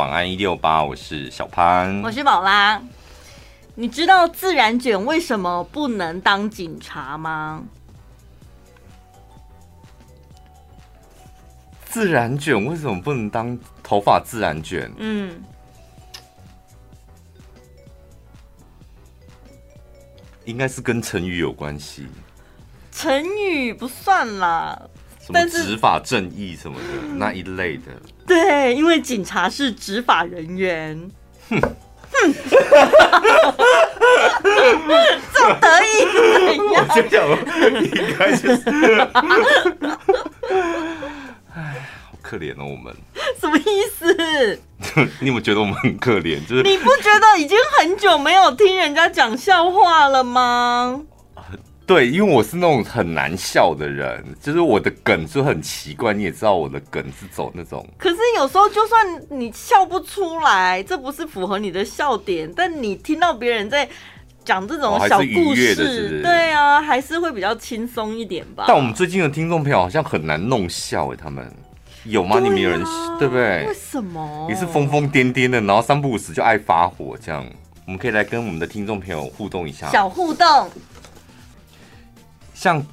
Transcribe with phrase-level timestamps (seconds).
[0.00, 2.80] 晚安一六八，我是小潘，我是宝拉。
[3.74, 7.62] 你知道自然卷为什么不能当警察吗？
[11.84, 14.90] 自然卷为什么不能当头发自然卷？
[14.96, 15.38] 嗯，
[20.46, 22.08] 应该是跟成语有关系。
[22.90, 24.80] 成语不算啦。
[25.24, 26.84] 什么执法正义什么的
[27.16, 27.82] 那一类的，
[28.26, 31.10] 对，因为警察是执法人员。
[31.48, 32.34] 哼哼，
[35.32, 35.86] 这么得意
[36.58, 37.20] 我就讲，
[37.80, 38.60] 应该就是。
[41.54, 41.58] 哎，
[42.10, 42.94] 好可怜哦，我们。
[43.40, 43.62] 什么意
[43.96, 44.58] 思？
[45.20, 46.44] 你有没有觉得我们很可怜？
[46.46, 51.00] 就是你不觉得已经很久没有听人家讲笑话了吗？
[51.90, 56.14] 对，因为我是那种很难笑的人，就是我的梗就很奇怪。
[56.14, 63.88] 你也知道我的梗是走那种，可是有时候就算你笑不出来，这不是符合你的笑点，但你听到别人在
[64.44, 68.66] 讲这种小故事，是是对啊，还是会比较轻松一点吧。
[68.68, 71.52] 但我们最近的听众朋友好像很难弄笑哎，他们
[72.04, 72.36] 有吗？
[72.36, 72.80] 啊、你们有人
[73.18, 73.66] 对不对？
[73.66, 74.46] 为什么？
[74.48, 77.44] 你是疯疯癫癫的，然后三不五时就爱发火这样。
[77.84, 80.70] 我们可以来跟我们的听众朋友互动一下，小互动。
[82.60, 82.84] 像，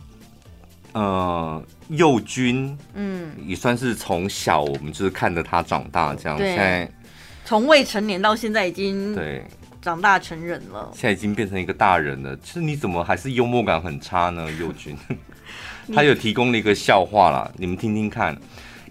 [0.94, 6.38] 呃，佑君，嗯，也算是从小我们就是看着他长大，这样。
[6.38, 6.90] 现在
[7.44, 9.44] 从未成年到现在已经对
[9.82, 12.34] 长大成人了，现在已经变成一个大人了。
[12.38, 14.50] 其实你怎么还是幽默感很差呢？
[14.58, 14.98] 佑君，
[15.94, 18.38] 他有提供了一个笑话啦，你们听听看。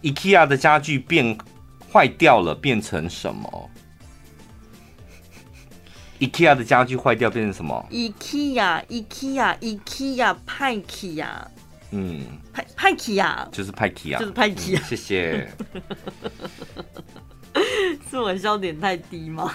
[0.03, 1.39] IKEA 的家具变
[1.91, 3.71] 坏掉了，变成什么
[6.21, 11.27] ？IKEA 的家具坏掉变成什么？IKEA，IKEA，IKEA 派 Kea，
[11.91, 14.83] 嗯，派派 Kea，就是派 Kea，就是派 Kea。
[14.85, 15.51] 谢谢。
[18.11, 19.55] 是我笑点太低吗？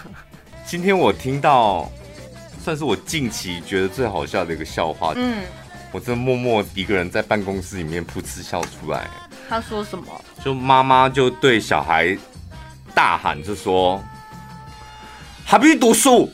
[0.65, 1.91] 今天我听到，
[2.63, 5.13] 算是我近期觉得最好笑的一个笑话。
[5.15, 5.43] 嗯，
[5.91, 9.07] 我真的默默一个人在办公室里面噗嗤笑出来。
[9.49, 10.05] 他说什么？
[10.43, 12.17] 就妈妈就对小孩
[12.95, 14.01] 大喊，就说
[15.45, 16.31] ：“还不去读书？”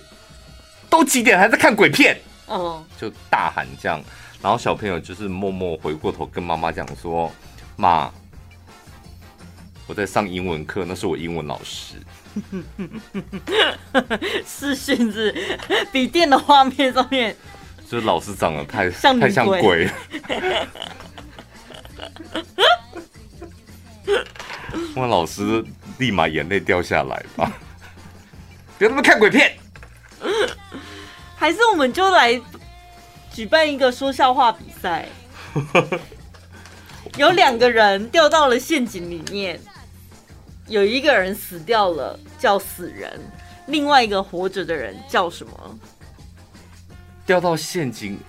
[0.98, 2.18] 都几点还在看鬼片？
[2.48, 4.02] 哦，就大喊这样，
[4.42, 7.32] 然后小朋友就是默默回过头跟妈妈讲说
[7.78, 8.12] ：“妈，
[9.86, 11.98] 我在上英文课，那是我英文老师。
[14.44, 15.32] ”视讯是
[15.92, 17.36] 笔电的画面上面，
[17.88, 19.86] 就是老师长得太像太像鬼，
[24.96, 25.64] 我老师
[26.00, 27.52] 立马眼泪掉下来吧！
[28.80, 29.56] 别他妈看鬼片！
[31.36, 32.40] 还是我们就来
[33.34, 35.08] 举办一个说笑话比赛，
[37.18, 39.60] 有两个人掉到了陷阱里面，
[40.68, 43.12] 有一个人死掉了，叫死人；
[43.68, 45.80] 另外一个活着的人叫什么？
[47.26, 48.20] 掉到陷阱，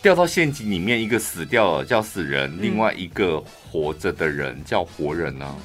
[0.00, 5.56] 掉到陷阱里面，一个死掉了叫死人，嗯、另外一个活着的人叫活人呢、啊？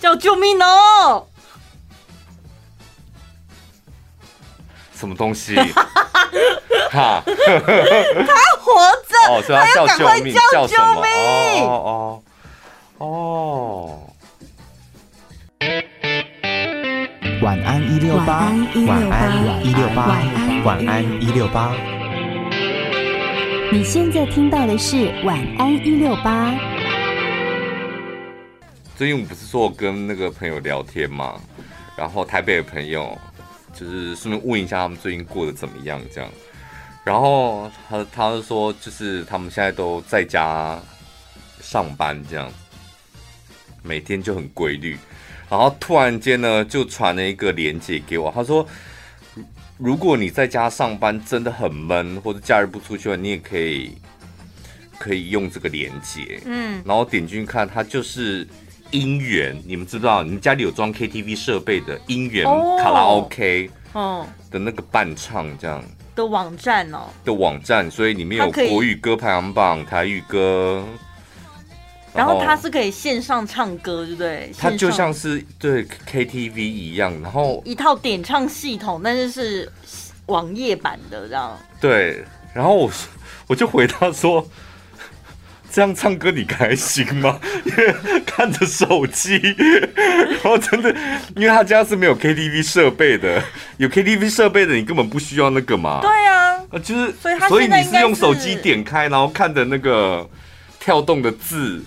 [0.00, 1.26] 叫救命哦！
[4.98, 5.54] 什么东西？
[6.90, 7.32] 哈，他
[8.58, 8.72] 活
[9.06, 12.22] 着，哦，所以他叫救命，叫救命，哦
[12.98, 14.00] 哦哦。
[17.42, 18.50] 晚安一六八，
[18.86, 20.18] 晚安一六八，
[20.64, 21.72] 晚安一六八。
[23.70, 26.52] 你现在听到的是晚安一六八。
[28.96, 31.38] 最近我不是说我跟那个朋友聊天嘛，
[31.96, 33.16] 然后台北的朋友。
[33.78, 36.28] 就是顺便问一下他们最近过得怎么样，这样。
[37.04, 40.80] 然后他他就说，就是他们现在都在家
[41.60, 42.52] 上班，这样，
[43.82, 44.98] 每天就很规律。
[45.48, 48.66] 然后突然间呢，就传了一个链接给我，他说，
[49.78, 53.96] 如果你在家上班真的很闷，或者假日不出去的话，你也可以
[54.98, 56.40] 可以用这个链接。
[56.44, 58.46] 嗯，然后点进去看，它就是。
[58.90, 60.22] 音源，你们知不知道？
[60.22, 62.44] 你们家里有装 KTV 设备的音源
[62.78, 65.82] 卡拉 OK 哦的那个伴唱这样
[66.14, 70.84] 的网站哦的网站，所以里面有国语歌排行榜、台语歌，
[72.14, 74.50] 然后它是可以线上唱歌，对不对？
[74.58, 79.72] 它就像是对 KTV 一样，然后一套点唱系统，但是是
[80.26, 81.58] 网页版的这样。
[81.80, 82.24] 对，
[82.54, 82.90] 然后我
[83.46, 84.46] 我就回答说。
[85.70, 87.38] 这样唱歌你开心吗？
[87.64, 87.94] 因为
[88.26, 89.36] 看着手机，
[89.96, 90.94] 然 后真的，
[91.36, 93.42] 因为他家是没有 KTV 设备的，
[93.76, 96.00] 有 KTV 设备的你根本不需要那个嘛。
[96.00, 100.28] 对啊，啊就是，所以，所以你是用手机点开，然后看着那个
[100.80, 101.82] 跳动的字，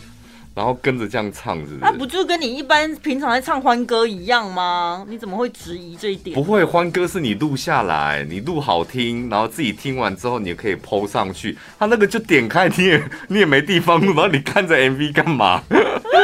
[0.62, 1.78] 然然后跟着这样唱，是不是？
[1.82, 5.04] 那不就跟你一般平常在唱欢歌一样吗？
[5.10, 6.36] 你怎么会质疑这一点？
[6.36, 11.58] 不会，欢歌是你录下来，你录好听，然后自己听完之后，你也可以 PO 上去。
[11.80, 15.64] 他那个就点开，你也你也没地方录，然后你看着 MV 干嘛？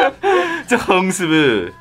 [0.69, 1.73] 这哼是不是？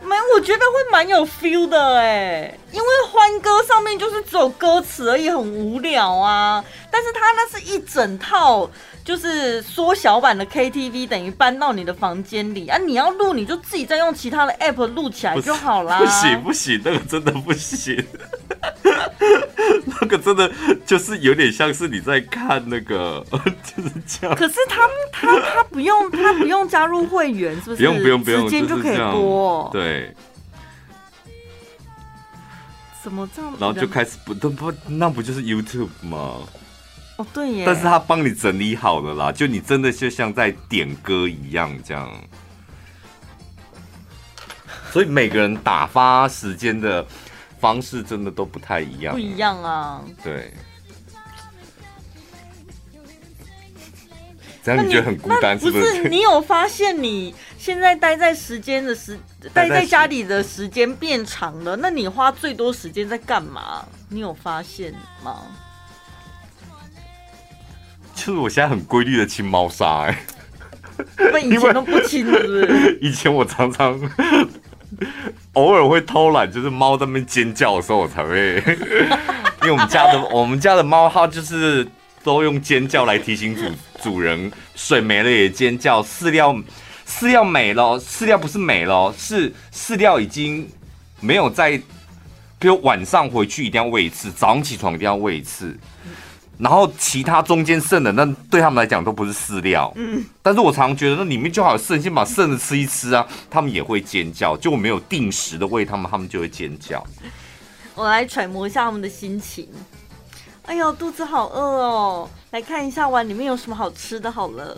[0.00, 6.64] 没，我觉得会蛮有 feel 的哎，因为欢歌上面就是只有歌词而已，很无聊啊。
[6.90, 8.70] 但是它那是一整套。
[9.04, 12.76] 就是缩小版的 KTV，等于搬到你的房间里啊！
[12.76, 15.98] 你要录，你就自己再用其他的 app 录起来就好啦。
[15.98, 17.96] 不行不行，那个真的不行，
[20.02, 20.52] 那个真的
[20.84, 23.24] 就是有点像是你在看那个，
[23.64, 24.36] 就是这样。
[24.36, 27.76] 可是他他他不用他不用加入会员，是不是？
[27.76, 29.70] 不用不用不用，直接就可以播。
[29.72, 30.14] 对。
[33.08, 33.54] 怎么这样？
[33.58, 36.40] 然后就开始不都不那不就是 YouTube 吗？
[37.16, 37.64] 哦，对耶！
[37.64, 42.10] 但是他帮你整理好了啦，就你真的就像在点歌一样这样。
[44.92, 47.06] 所以每个人打发时间的
[47.58, 50.04] 方式真的都不太一样，不一样啊。
[50.22, 50.52] 对。
[54.62, 55.80] 这样你觉得很孤单是不是？
[55.96, 59.18] 不是，你有发现你现在待在时间的时
[59.52, 61.76] 待在家里的时间变长了？
[61.76, 63.84] 那你花最多时间在干嘛？
[64.08, 65.42] 你有发现吗？
[68.14, 70.18] 就是我现在很规律的清猫砂，哎，
[71.42, 72.98] 以前都不清，是不是？
[73.02, 74.00] 以前我常常
[75.54, 78.62] 偶尔会偷懒，就是猫在那边尖叫的时候，我才会。
[79.62, 81.86] 因为我们家的我们家的猫，它就是
[82.22, 83.62] 都用尖叫来提醒主
[84.02, 86.56] 主人，水没了也尖叫，饲料
[87.08, 90.68] 饲料没了，饲料不是没了，是饲料已经
[91.20, 91.80] 没有在，
[92.58, 95.76] 比如晚上回去一定要喂一次，早上起床一定要喂一次。
[96.58, 99.92] 然后其他中间剩的，那对他们来讲都不是饲料。
[99.94, 104.56] 嗯，但是我常常觉得那里面就好剩，先把剩的吃一吃啊，他们也会尖叫。
[104.56, 107.04] 就我没有定时的喂他们，他们就会尖叫。
[107.94, 109.68] 我来揣摩一下他们的心情。
[110.64, 112.30] 哎呦，肚子好饿哦！
[112.50, 114.30] 来看一下碗里面有什么好吃的。
[114.30, 114.76] 好了。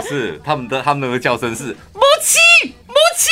[0.00, 3.28] 不是，他们的他们的叫声是母鸡，母鸡。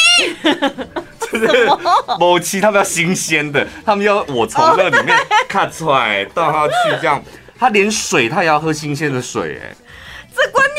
[2.19, 5.17] 某期他们要新鲜的，他们要我从那里面
[5.49, 7.23] 看出来到他去，这样
[7.59, 9.75] 他连水他也要喝新鲜的水，哎，
[10.35, 10.70] 这观念很好啊！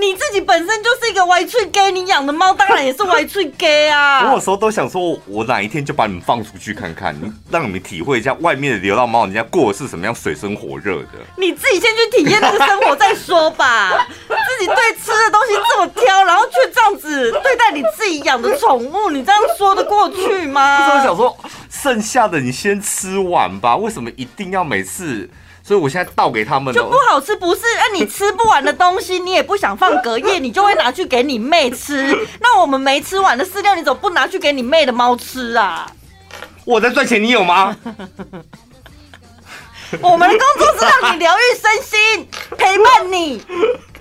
[0.00, 4.26] 你自己本身就是一个歪脆 gay，你养的猫当然也是歪脆 gay 啊！
[4.26, 11.08] 我有时候都想说，我哪一天就把你们放出去看看，你让你们体会一下外面的流浪猫人家过的是什么样水深火热的。
[11.36, 14.06] 你自己先去体验那个生活再说吧。
[14.26, 20.96] 自己对吃的东西这么挑，然后却这样子对待你自己养的宠物，你这样说得过去吗？
[20.96, 21.36] 我想说，
[21.70, 23.76] 剩下的你先吃完吧。
[23.76, 25.28] 为什么一定要每次？
[25.70, 27.60] 所以我现在倒给他们就不好吃，不是？
[27.60, 32.12] 啊，你吃不完的东西，你也不想放隔夜，你就会拿去给你妹吃。
[32.42, 35.88] 那我们没吃完的饲料，你怎么不拿去给你妹的猫吃啊？
[36.64, 37.76] 我在赚钱，你有吗？
[40.02, 42.28] 我们的工作是让你疗愈身心，
[42.58, 43.40] 陪伴你，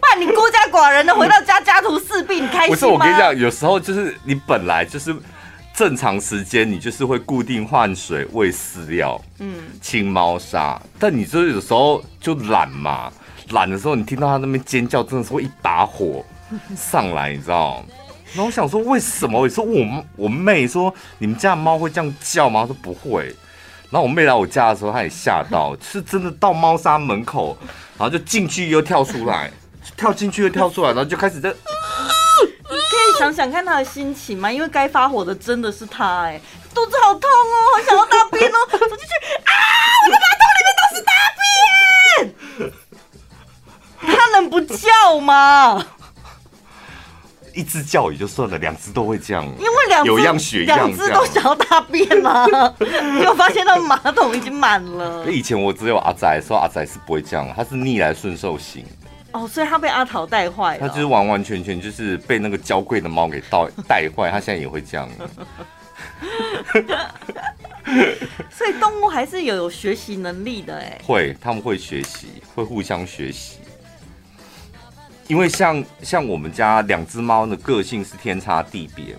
[0.02, 2.74] 伴你孤家寡人的回到家，家徒四壁，你开心吗？
[2.74, 5.16] 不是，我跟你讲，有时候就是你本来就是。
[5.80, 13.10] 正常时间你就是会固定换水、喂饲料、嗯，清猫砂，但你就有时候就懒嘛，
[13.52, 16.22] 懒的时候你听到它那边尖叫，真的是会一把火
[16.76, 17.82] 上来，你知道？
[18.36, 19.40] 然后我想说为什么？
[19.40, 22.64] 我说我我妹说你们家的猫会这样叫吗？
[22.64, 23.34] 她说不会。
[23.90, 27.58] 然后我妹来我家的时候，她也吓到， 是真的到猫砂门口，
[27.98, 29.50] 然后就进去又跳出来，
[29.96, 31.54] 跳进去又跳出来，然后就开始在。
[33.20, 36.40] 想想看他的心情嘛，因为该发火的真的是他哎，
[36.74, 39.52] 肚子好痛哦，好想要大便哦， 走进去啊，
[40.06, 41.12] 我的马桶里面都是大
[44.08, 45.86] 便，他能不叫吗？
[47.56, 52.48] 一只叫也就算了，两只都会这样，因为两有样学样，两只都想要大便吗？
[52.80, 55.30] 结果发现他马桶已经满了。
[55.30, 58.86] 以前我只有阿仔说阿仔是不会这样，他是逆来顺受型。
[59.32, 60.88] 哦，所以他被阿桃带坏了。
[60.88, 65.08] 他就是完完全全就是被那个娇贵的猫给带带坏，他现在也会这样。
[68.50, 71.00] 所以动物还是有有学习能力的哎。
[71.04, 73.58] 会，他们会学习，会互相学习。
[75.28, 79.16] 因为像像我们家两只猫的个性是天差地别。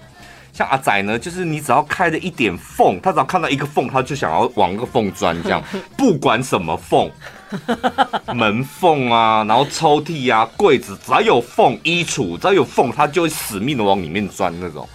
[0.53, 5.63] 像阿仔呢，就是你只要开了一点缝，他只要看到一个缝，他就想要往那个缝钻，这样
[5.97, 7.11] 不管什么缝，
[8.35, 14.89] 门缝啊，然后抽屉啊、柜子，只要有缝，衣橱只要有缝，他就会死命的往里面钻那种。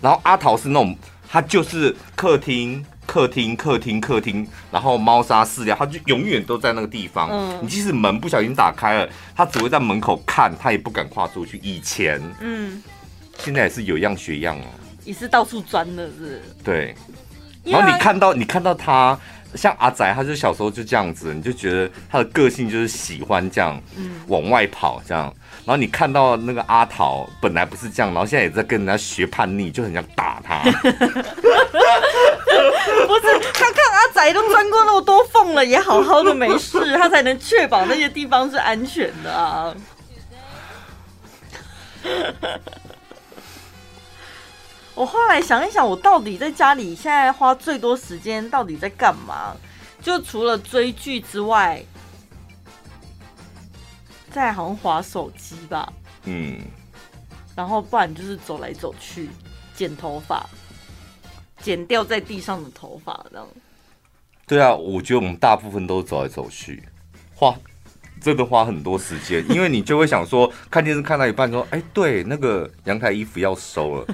[0.00, 0.96] 然后阿桃是那种，
[1.28, 7.28] 他就是客厅、客厅、客厅、客厅，然后猫砂饲料，它就永远都在那个地方。
[7.30, 11.58] 嗯，你即使门不小心打开了，它只会在门口看，它也不敢跨出去。
[11.62, 12.82] 以前，嗯，
[13.38, 14.64] 现在也是有样学样哦。
[15.04, 16.42] 也是到处钻的是。
[16.62, 16.94] 对，
[17.64, 19.18] 然后你看到你看到它。
[19.54, 23.80] 像阿宅，他就小时候就这样子，你就觉得他的个性就是喜欢这样，
[24.28, 25.32] 往外跑这样。
[25.64, 30.62] 然后你看到那个阿桃，本来不是这样，然后现在也在跟人家学叛逆，就很想打他。
[33.06, 39.74] 不是，他看阿宅都钻过那么多缝了，也好好的没事，他才能确保那些地方是安全的啊。
[44.94, 49.56] 我后来想一想，我到底在家里现在花最多时间到底在干嘛？
[50.02, 51.82] 就除了追剧之外，
[54.30, 55.92] 在好像划手机吧。
[56.24, 56.60] 嗯。
[57.54, 59.28] 然后不然就是走来走去，
[59.74, 60.48] 剪头发，
[61.60, 63.46] 剪掉在地上的头发，这样。
[64.46, 66.82] 对啊，我觉得我们大部分都走来走去，
[67.34, 67.54] 花
[68.22, 74.06] 真的花很多时间，因为你就会想说，看电视看到一半说，哎，对，那个阳台衣服要收了。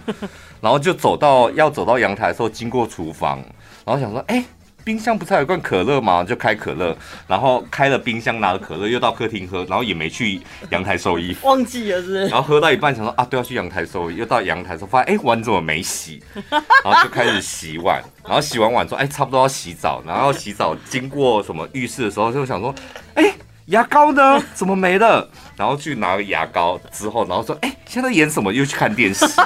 [0.61, 3.39] 然后就走到要走到阳台的时候，经过厨房，
[3.85, 4.43] 然后想说，哎，
[4.83, 6.25] 冰箱不是还有罐可乐吗？
[6.25, 6.97] 就开可乐，
[7.27, 12.27] 然后开了冰箱，拿了可乐，又到客厅喝，然后也没去阳台收衣服，忘记了是不是？
[12.29, 16.23] 然后喝到一半想说，啊，都要去阳台收，又到阳台的时候发现，哎，碗怎么没洗？
[16.51, 22.75] 然后就开始洗碗，然后洗完碗说，哎，差不多要洗澡，然后洗澡经过什么浴室的时候，就想说，
[23.15, 23.33] 哎，
[23.69, 24.43] 牙膏呢？
[24.55, 25.29] 怎么没了？
[25.57, 28.53] 然后去拿个牙膏之后，然后说，哎，现在演什么？
[28.53, 29.27] 又去看电视。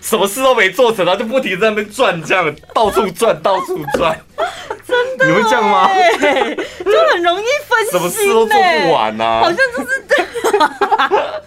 [0.00, 4.20] 什么事都没做成，然后就不停在那边转，这样到处转，到处转，
[4.86, 5.88] 真的，你会这样吗？
[5.88, 10.16] 就很容易分心，什么事都做不完啊，好像就是这
[10.58, 10.70] 样。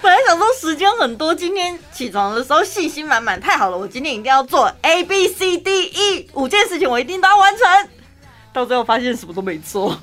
[0.00, 7.66] 本来想说时间很多，今天起床的时候信心满满，太好了，我今天一定要做 A B C D E 五件事情，我一定都要完成。
[8.58, 9.96] 到最后发现什么都没做。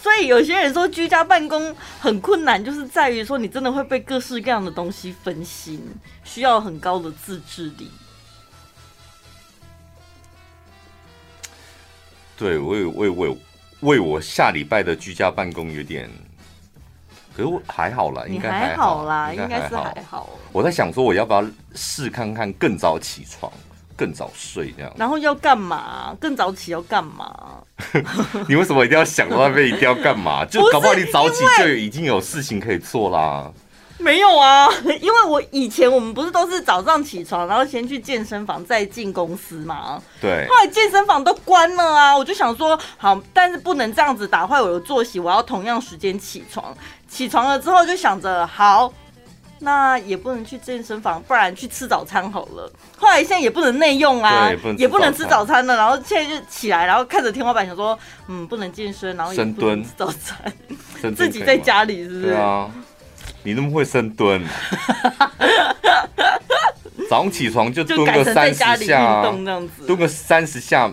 [0.00, 5.84] 所以有些人说居家办公很困难，就是在于说你真的会被各式各样的东西分心，
[6.24, 7.90] 需要很高的自制力。
[12.38, 13.38] 对，我也我也为
[13.80, 16.08] 为我下礼拜的居家办公有点，
[17.36, 20.30] 可是我还好啦，应该还好啦，应该是还好。
[20.52, 21.44] 我在想说，我要不要
[21.74, 23.52] 试看看更早起床？
[23.98, 26.14] 更早睡这样，然后要干嘛？
[26.20, 27.58] 更早起要干嘛？
[28.48, 30.44] 你为什么一定要想到那边一定要干嘛？
[30.46, 33.50] 就搞不好你早起就已经有事情可以做啦。
[34.00, 34.68] 没有啊，
[35.02, 40.00] 因为我以前我们不是都是早上起床，然后先去健身房，再进公司嘛。
[40.20, 40.46] 对。
[40.48, 46.72] 后来健身房都关了啊，我就想说好，但是不能这样子打坏我的作息，我要同样时间起床。
[47.08, 48.92] 起床了之后就想着好。
[49.60, 52.72] 那也不能去健身房，不然去吃早餐好了。
[52.96, 55.76] 后来现在也不能内用啊，也不能吃早餐了。
[55.76, 57.98] 然后现在就起来，然后看着天花板想说，
[58.28, 60.52] 嗯，不能健身，然后也不能吃早餐，
[61.14, 62.22] 自己在家里是不是？
[62.26, 62.70] 对啊，
[63.42, 64.44] 你那么会深蹲，
[67.10, 70.92] 早上起床就蹲个三十下，蹲个三十下，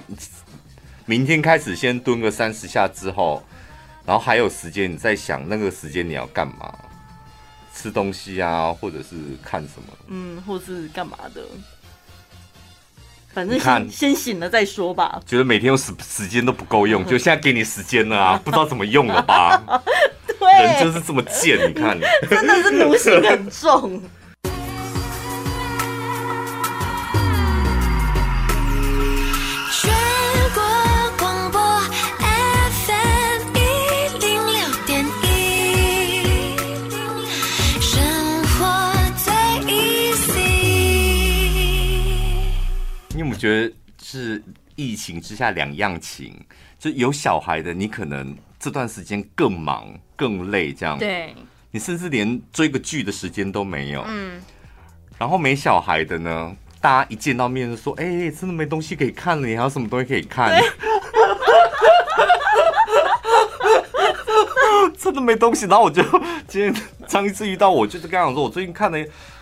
[1.05, 3.43] 明天开始先蹲个三十下之后，
[4.05, 6.73] 然后还有时间，你再想那个时间你要干嘛？
[7.75, 9.93] 吃东西啊，或者是看什么？
[10.07, 11.41] 嗯，或是干嘛的？
[13.33, 15.21] 反正先先醒了再说吧。
[15.25, 19.61] 觉得每天用时时间都不够用，就现在给你时间了啊， 不知道怎么用了吧？
[20.39, 24.01] 对，人就是这么贱，你看， 真的是奴性很重。
[43.45, 43.71] 觉得
[44.01, 44.41] 是
[44.75, 46.35] 疫情之下两样情，
[46.79, 50.97] 就有小孩的，你可能这段时间更忙更累，这样。
[50.97, 51.35] 对，
[51.69, 54.03] 你甚至连追个剧的时间都没有。
[54.07, 54.41] 嗯。
[55.19, 60.51] 然后没小孩的呢，大家一见到面就说：“哎、欸，真的没东西可以看了，你还有什么东西可以看？”
[64.97, 65.67] 真的没东西。
[65.67, 66.01] 然后我就
[66.47, 66.75] 今天
[67.07, 68.97] 上一次遇到我，就是跟他讲说，我最近看了。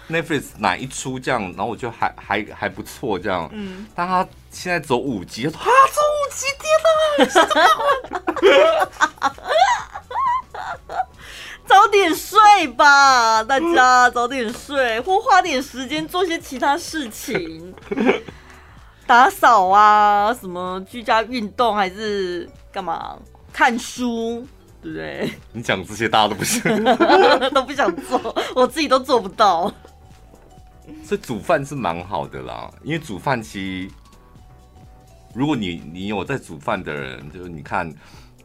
[0.09, 6.89] Netflix 哪一出这样，然后我就还还还不错这样，嗯，但他现在走五集，他走五集，天哪！
[11.65, 17.73] 早点睡吧，大家早点睡，或花点时间做些其他事情，
[19.07, 23.17] 打扫啊，什么居家运动，还是干嘛？
[23.51, 24.45] 看书，
[24.81, 25.33] 对不对？
[25.53, 26.83] 你讲这些大家都不想，
[27.53, 29.71] 都不想做，我自己都做不到。
[31.03, 33.95] 所以煮饭是蛮好的啦，因为煮饭其实，
[35.33, 37.91] 如果你你有在煮饭的人，就是你看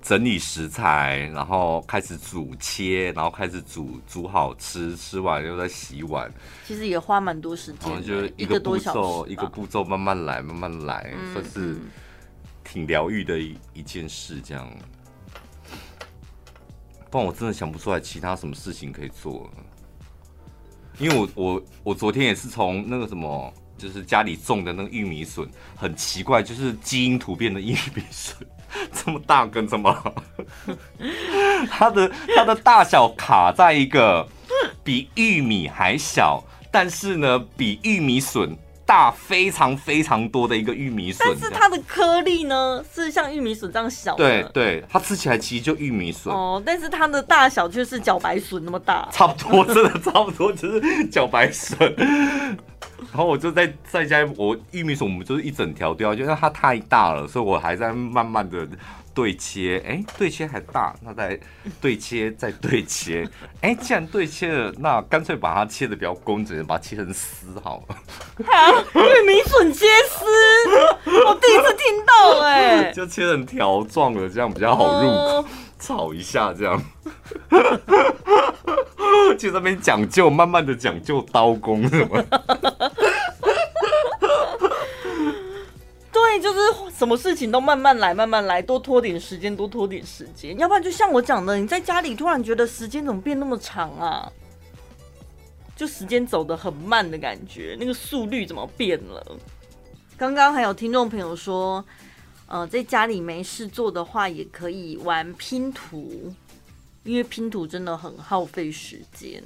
[0.01, 6.33] 整理食材，然后开始煮切，然后开始煮煮好吃，吃完又再洗碗，
[6.67, 11.77] 其实也花蛮多时间，就是一个步骤一个步骤慢慢来，慢慢来，嗯、算是
[12.63, 14.71] 挺疗愈的一一件事，这样。
[17.11, 19.51] 不然我真的想不出来其他什么事情可以做，
[20.99, 28.37] 因为我我我昨天也是从那个什么，就是家里种的那个玉米笋，很奇怪，就是基因突变的玉米笋，
[28.93, 30.15] 这么大根，怎么，
[31.71, 34.27] 它的它的大小卡在一个
[34.83, 38.57] 比玉米还小，但是呢比玉米笋。
[38.89, 44.25] 大非常非常多的一个玉米笋，但是它的颗粒呢是像玉米笋这样小的。
[44.25, 50.81] 对对，它吃起来其实就玉米笋哦，但是它的大小却是茭白笋那么大，差不多，真的差不多就是
[51.11, 51.77] 茭白笋。
[53.01, 58.67] 然后我就在在家，我玉米笋我们就是一整条掉，就因为它太大了，所以我还在慢慢的。
[59.19, 61.37] 对切，哎，对切还大，那再
[61.81, 63.29] 对切，再对切，
[63.61, 67.97] 哎，既然对切了，那干脆把它切的比较工整，把它切成丝好了。
[68.47, 70.25] 好，玉米笋切丝，
[71.27, 75.45] 我第一次听到，哎， 就切成条状的，这样比较好入口，
[75.81, 76.81] 炒一下这样。
[79.37, 82.25] 就那边讲究，慢慢的讲究刀工什么。
[86.99, 94.33] 什么事情都慢慢来，慢慢来，多拖点时间，多拖点时间，要不然就像我讲的，你在家里突然觉得时间怎么变那么长啊？
[95.77, 99.25] 就时间走得很慢的感觉，那个速率怎么变了？
[100.17, 101.85] 刚刚还有听众朋友说，
[102.49, 106.35] 呃，在家里没事做的话，也可以玩拼图，
[107.05, 109.41] 因为拼图真的很耗费时间。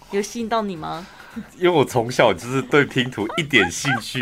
[0.12, 1.06] 有吸引到你吗？
[1.56, 4.20] 因为我从小就是对拼图一点兴趣，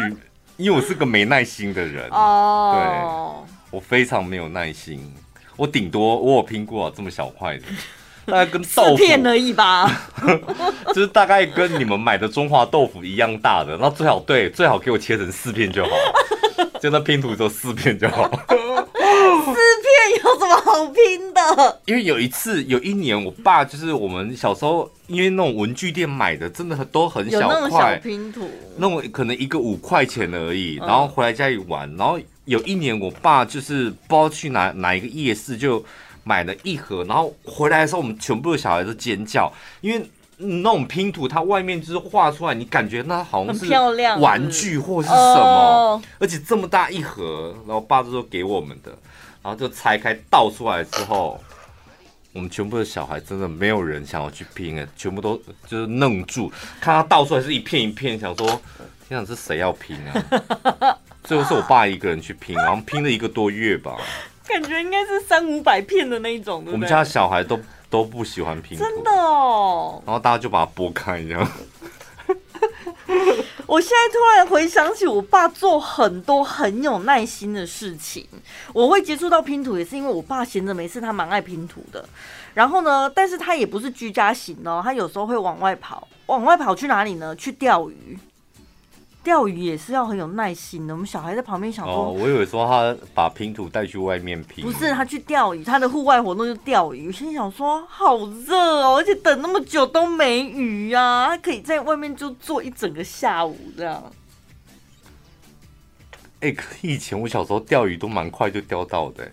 [0.57, 2.09] 因为我是个没耐心的人。
[2.11, 3.45] 哦。
[3.47, 5.13] 对，我非常没有耐心，
[5.57, 7.65] 我顶多我有拼过这么小块的，
[8.27, 9.91] 大概跟豆腐片而已吧，
[10.93, 15.91] 就是大概跟你们买的中华豆腐一样大的，那最好对最好给我切成四片就好，
[16.81, 18.29] 就那拼图只有四片就好。
[18.99, 21.81] 四片有什么好拼的？
[21.85, 31.89] 因为有一次，有一年，我爸就是我们小时候，因为那种文具店买的，真的都很小块，拼图，那种可能一个五块钱而已，然后回来家里玩。
[31.97, 35.85] 然后有一年，我爸就是不知道去哪哪一个夜市，就
[36.27, 43.67] 买了一盒，然后回来的时候，我们全部的小孩都尖叫，因为那种拼图，它外面就是画出来，你感觉那好像是
[44.19, 48.91] 玩具或是什么，而且这么大一盒，然后爸就说给我们的。
[49.43, 51.41] 然后就拆开倒出来之后，
[52.33, 58.61] 我们全部的小孩真的没有人想要去拼哎，全部都就是愣住，看他倒出来是一片一片，想说
[59.07, 60.99] 天哪，是谁要拼啊？
[61.23, 63.97] 最后是我爸一个人去拼，然后拼了一个多月吧，
[64.49, 66.65] 感觉应该是三五百片的那一种。
[66.67, 67.59] 我们家小孩都
[67.91, 70.03] 都不喜欢拼图，真的哦。
[70.07, 71.47] 然后大家就把它剥开，一样。
[73.67, 78.27] 我现在突然回想起我爸做很多很有耐心的事情。
[78.73, 82.05] 我会接触到拼图，也是因为我爸闲着没事，他蛮爱拼图的。
[82.55, 86.07] 然后呢，但是他也不是居家型哦，他有时候会往外跑。
[86.27, 87.35] 往外跑去哪里呢？
[87.37, 88.19] 去钓鱼。
[89.27, 90.95] 钓鱼也是要很有耐心的。
[90.95, 97.09] 我们小孩在旁边想说，哦，我以为说他把拼图带去外面拼，不是，他去钓鱼，他的户外活动就钓鱼。
[97.09, 104.01] 我心想说，好热哦，而且等那么久都没鱼啊，他可以在外面就坐一整个下午这样。
[106.39, 109.29] 哎、欸，以前我小时候钓鱼都蛮快就钓到的，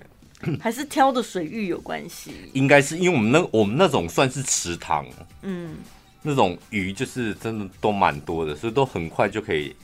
[0.59, 2.31] 还是挑的水域有关系？
[2.53, 5.05] 应该是因为我们那我们那种算是池塘，
[5.43, 5.75] 嗯，
[6.23, 9.75] 那种鱼就是真的都蛮多的，所以都很快就可以。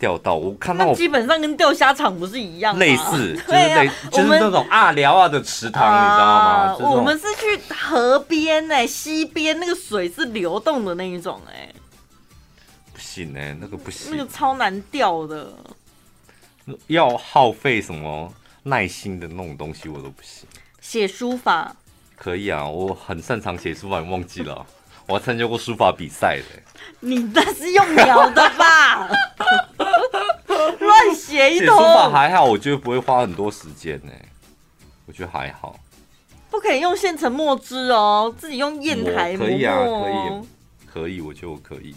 [0.00, 6.76] 钓到我看到我基本上跟钓虾场不是一样，类似 就是类、啊、就是那种阿寮啊的池塘，你知道吗？
[6.80, 11.68] 呃、我们是去河边哎，溪边那个水是流动的那一种哎，
[12.94, 15.52] 不行哎，那个不行，那个超难钓的，
[16.86, 18.32] 要耗费什么
[18.62, 20.48] 耐心的那种东西我都不行。
[20.80, 21.76] 写书法
[22.16, 24.64] 可以啊，我很擅长写书法，你忘记了？
[25.06, 26.44] 我还参加过书法比赛的。
[27.00, 29.08] 你那是用描的吧？
[31.10, 31.66] 乱写一通。
[31.66, 34.12] 写书法还好，我觉得不会花很多时间呢。
[35.06, 35.78] 我觉得还好。
[36.50, 39.46] 不可以用现成墨汁哦，自己用砚台墨。
[39.46, 41.94] 可以啊，可以，可以，我觉得我可以。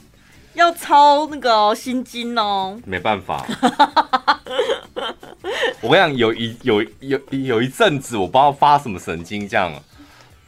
[0.53, 2.79] 要抄那个心经哦。
[2.85, 3.45] 没办法。
[5.81, 9.71] 我跟你讲，有一有有有一阵子，我不知道发什么神经这样，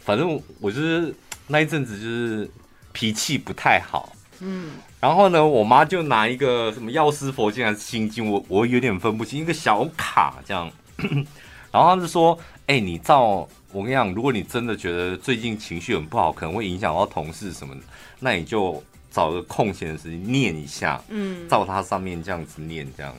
[0.04, 1.13] 反正我就是
[1.47, 2.49] 那一阵子就是。
[2.97, 4.15] 脾气不太好。
[4.39, 4.71] 嗯，
[5.06, 10.68] 然后呢，我妈就拿一个什么药师佛经还是心经，我我有点分不清，一个小卡这样。
[11.72, 17.82] 然后她就说：“哎、欸，你照我跟你讲，如果你真的觉得最近情绪很不好，可能会影响到同事什么的，
[18.20, 21.00] 那你就找个空闲的时间念一下。
[21.10, 23.13] 嗯，照它上面这样子念，这样。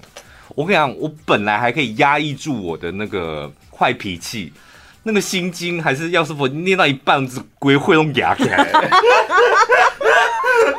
[0.57, 4.53] 我跟你讲，我本来还可以压抑住我的那个坏脾气，
[5.05, 8.45] 那个心经还是药师佛念到一半，子鬼会弄牙开。”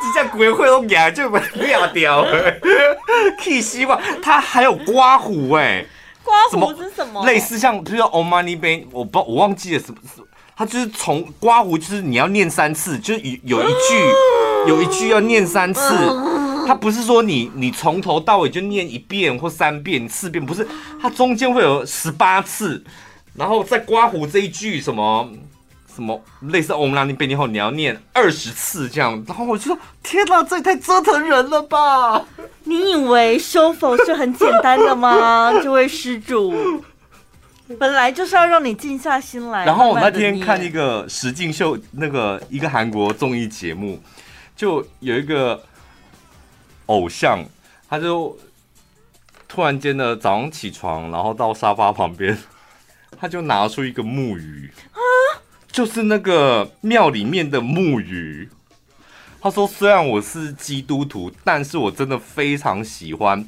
[0.00, 2.54] 这下鬼会都牙就被掉掉了，
[3.40, 5.84] 气希望他还有刮胡哎，
[6.22, 7.24] 刮胡是什么？
[7.24, 9.98] 类似像，比如说 Om Mani Padme，我不我忘记了什么，
[10.56, 15.80] 他就是从刮胡，就是你要念三次，就是有有一句有一句要念三次，
[16.66, 20.66] 他不是说你你从头到尾就念一遍或三遍四遍，不是，
[21.00, 22.82] 他中间会有十八次，
[23.34, 25.28] 然后再刮胡这一句什么。
[25.98, 32.24] 什么类似欧姆拉尼贝尼后，你要念二十次这样，然后我就说：天哪，这也太折腾人了吧！
[32.62, 35.52] 你以为修否是很简单的吗？
[35.60, 36.54] 这位施主，
[37.80, 39.66] 本来就是要让你静下心来。
[39.66, 44.00] 然后我那天看一个实境秀，那个一个韩国综艺节目，
[44.54, 45.60] 就有一个
[46.86, 47.44] 偶像，
[47.90, 48.38] 他就
[49.48, 52.38] 突然间的早上起床，然后到沙发旁边，
[53.18, 55.00] 他就拿出一个木鱼啊。
[55.78, 58.48] 就是那个庙里面的木鱼，
[59.40, 63.46] 他说：“虽然我是基督徒，但是我真的非常喜欢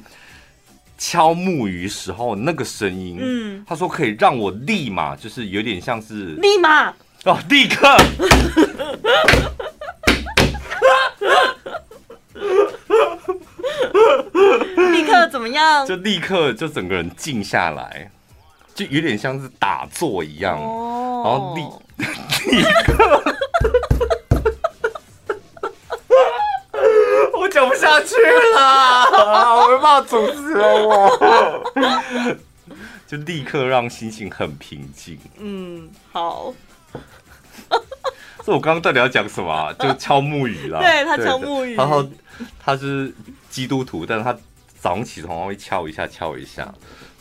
[0.97, 6.87] 敲木鱼时候那个声音。”嗯，他说可以让我立马就是有点像是立马
[7.25, 7.97] 哦，立刻，
[14.93, 15.85] 立刻怎么样？
[15.85, 18.09] 就立刻就整个人静下来，
[18.73, 21.61] 就有点像是打坐一样，哦、然后立。
[22.01, 23.23] 立刻，
[27.33, 28.15] 我讲不下去
[28.55, 31.63] 了，我没办法阻止我，
[33.07, 35.19] 就立刻让心情很平静。
[35.37, 36.53] 嗯，好。
[38.43, 39.71] 这我刚刚到底要讲什么啊？
[39.73, 40.79] 就敲木鱼啦。
[40.81, 42.03] 对，他敲木鱼，然后
[42.59, 43.13] 他是
[43.51, 44.33] 基督徒，但是他
[44.79, 46.73] 早上起床会敲一下，敲一下。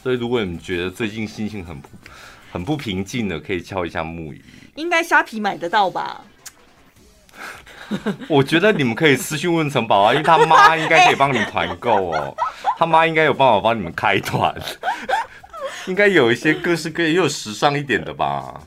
[0.02, 1.88] 所以如果你们觉得最近心情很不
[2.50, 4.42] 很不平静的，可以敲一下木鱼。
[4.80, 6.22] 应该虾皮买得到吧？
[8.28, 12.34] 我觉得你们可以私信问城堡啊，因为他妈应该可以帮你们团购哦。
[12.78, 14.54] 他妈应该有办法帮你们开团，
[15.86, 18.60] 应该有一些各式各样又有时尚一点的吧？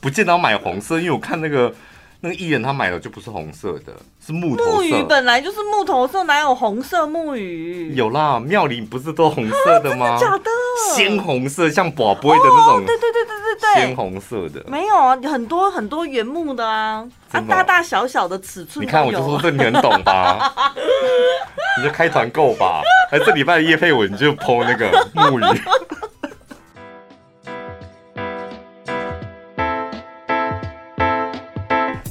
[0.00, 1.72] 不见得要买红色，因为我看那个。
[2.22, 3.92] 那个艺人他买的就不是红色的，
[4.24, 4.70] 是木头色。
[4.72, 7.94] 木鱼本来就是木头色，哪有红色木鱼？
[7.94, 10.10] 有啦，庙里不是都红色的吗？
[10.10, 10.50] 啊、 真的假的？
[10.94, 12.76] 鲜红色，像宝贝的那种。
[12.76, 13.82] 哦、对对对对对对。
[13.86, 14.62] 鲜红色的。
[14.68, 18.84] 没有啊，很多很多原木的啊，啊，大大小小的尺寸。
[18.84, 20.52] 你看，我就说这你很懂吧？
[21.78, 22.82] 你就开团购吧。
[23.10, 25.44] 哎，这礼拜的业配文你就 po 那个木鱼。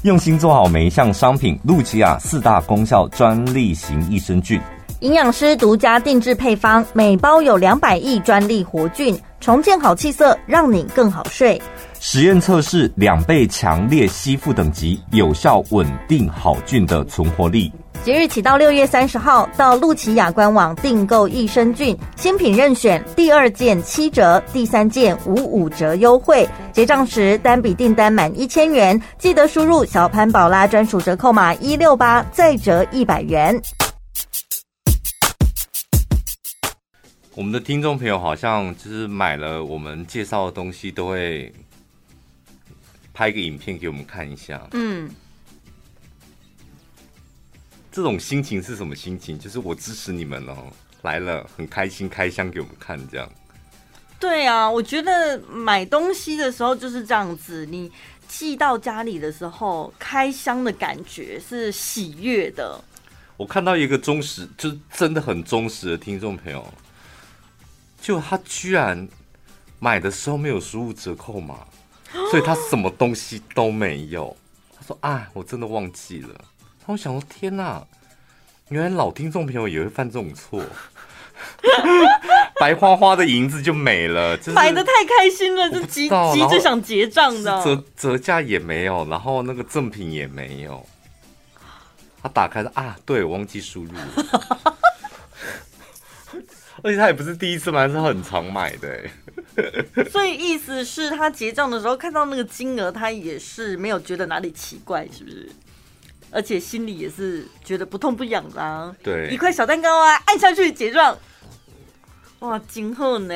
[0.04, 4.58] 用心做好每一项商品，露琪亚四大功效专利型益生菌，
[5.02, 11.62] 营养师独家定制配方，每包有两百亿专利活菌，重建好气色，让你更好睡。
[12.02, 17.70] 实验测试两倍强烈吸附等级，有效稳定好菌的存活力。
[18.06, 26.48] 即日起到六月三十号，到露琪亚官网订购益生菌新品任选，第二件七折，第三件五五折优惠。
[26.72, 33.62] 结账时单笔订单满一千元，记得输入小潘宝拉专属折扣码一六八，再折一百元。
[37.36, 41.52] 我们的听众朋友好像就是买了我们介绍的东西，都会
[43.20, 44.66] 拍个影片给我们看一下。
[44.72, 45.12] 嗯。
[47.92, 49.38] 这种心情是什么心情？
[49.38, 53.30] 就是我支持你们哦，来了很开心，开箱给我们看这样。
[54.18, 57.92] 对啊，我觉得买东西的时候就是这样子，你
[58.26, 62.82] 寄到家里的时候，开箱的感觉是喜悦的。
[63.36, 66.66] 我看到一个忠实，就是真的很忠实的听众朋友，
[68.00, 69.06] 就他居然
[69.80, 71.68] 买的时候没有输入折扣码，
[72.32, 74.36] 所以他什么东西都没有。
[74.78, 76.30] 他说啊，我真的忘记了。
[76.86, 77.86] 我想说，天哪！
[78.70, 80.64] 原来老听众朋友也会犯这种错，
[82.60, 90.86] 白花花的银子就没了，就是、买的太开心了，就急急着想结账的，折折价也没有，然后那个赠品也没有。
[92.22, 94.76] 他打开了啊，对，我忘记输入了，
[96.84, 99.04] 而且他也不是第一次买，是很常买的，
[100.12, 105.50] 所以意思是他结账的时候看到那个金额，他也是没有觉得哪里奇怪，是不是？
[106.32, 108.96] 而且心里也是觉得不痛不痒的啊。
[109.02, 111.18] 对，一块小蛋糕啊，按下去结账。
[112.40, 113.36] 哇，今后呢？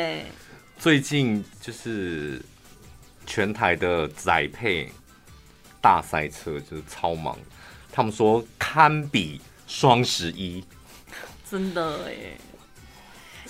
[0.78, 2.42] 最近就是
[3.26, 4.92] 全台的宅配
[5.82, 7.38] 大塞车，就是超忙。
[7.92, 10.64] 他们说堪比双十一，
[11.50, 12.38] 真的哎。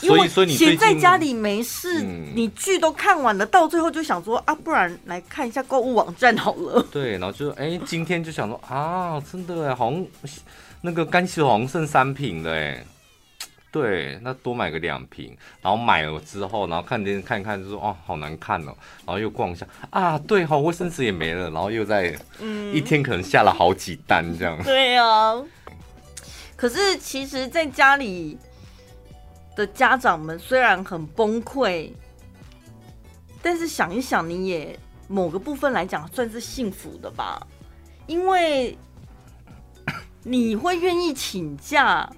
[0.07, 6.85] 所以，所以你闲在家里没事，嗯、你剧都看完了，到最后就想说啊，不然来看一下购物网站好了。
[6.91, 10.05] 对，然后就哎、欸，今天就想说啊，真的哎，好像
[10.81, 12.83] 那个干洗好像剩三瓶了哎。
[13.71, 24.61] 对，那多买个两瓶，然后买了之后，然后看电视看一看，就说哦，好难看哦，然后又逛一下啊，对，好卫生纸也没了，然后又在，嗯，一天可能下了好几单这样。
[24.63, 25.41] 对啊，
[26.55, 28.37] 可是其实，在家里
[29.55, 31.91] 的家长们虽然很崩溃，
[33.41, 37.45] 但是想一想，你也某个部分来讲算是幸福的吧，
[38.07, 38.77] 因为
[40.23, 42.09] 你会愿意请假。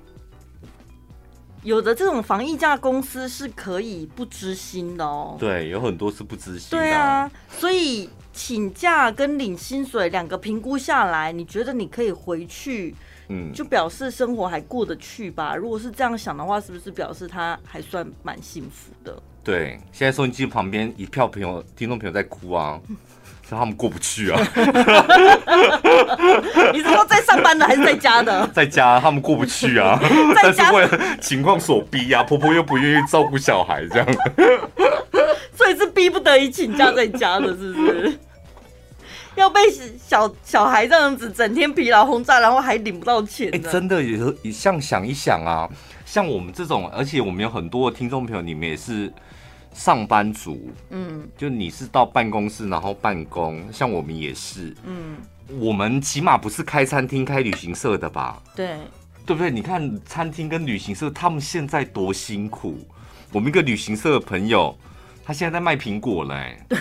[1.63, 5.35] 有的这种防疫假公司是可以不知心的哦。
[5.39, 6.77] 对，有很多是不知心的。
[6.77, 12.95] 对啊，所以请假跟领薪水两个评估下来，你觉得你可以回去，
[13.29, 15.55] 嗯，就表示生活还过得去吧？
[15.55, 19.17] 如果是这样想的话，是不是表示他还算蛮幸福的？
[19.43, 22.79] 对，现在收音机旁边一票朋友、听众朋友在哭啊。
[23.47, 24.41] 说他们过不去啊！
[26.73, 28.47] 你是说在上班的还是在家的？
[28.51, 29.99] 在家，他们过不去啊！
[30.33, 34.07] 但是为了情况所逼呀、啊，婆婆又不愿意照顾小孩，这样，
[35.55, 38.19] 所以是逼不得已请假在家的，是不是？
[39.35, 39.59] 要被
[39.97, 43.49] 小小孩这样子整天疲劳轰炸，然后还领不到钱？
[43.49, 45.69] 哎、欸，真的有时候像想一想啊，
[46.05, 49.13] 像我们这种，而且我们有很多的听众朋友，你们也是。
[49.77, 55.17] 上班族，嗯，就你是到办公室然后办公，像我们也是，嗯，
[55.59, 58.41] 我们起码不是开餐厅、开旅行社的吧？
[58.55, 58.77] 对，
[59.25, 59.51] 对不对？
[59.51, 62.79] 你看餐厅跟旅行社，他们现在多辛苦。
[63.33, 64.73] 我们一个旅行社的朋友，
[65.25, 66.77] 他现在在卖苹果嘞，对，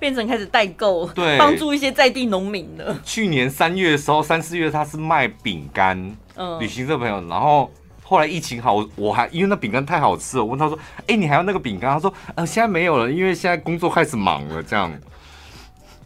[0.00, 2.98] 变成开始代购，对，帮助一些在地农民了。
[3.04, 7.70] 去年三月的时候，三四月他是卖饼干，嗯，旅行社朋友，然后。
[8.04, 14.92] 后来疫情好，我还因为那饼干太好吃了，我问他说：“哎、欸，你还要那个饼干？”他说：“呃，现在没有了，因为现在工作开始忙了。”这样，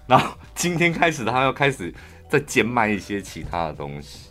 [0.06, 1.92] 然后今天开始，他要开始
[2.28, 4.25] 再兼卖一些其他的东西。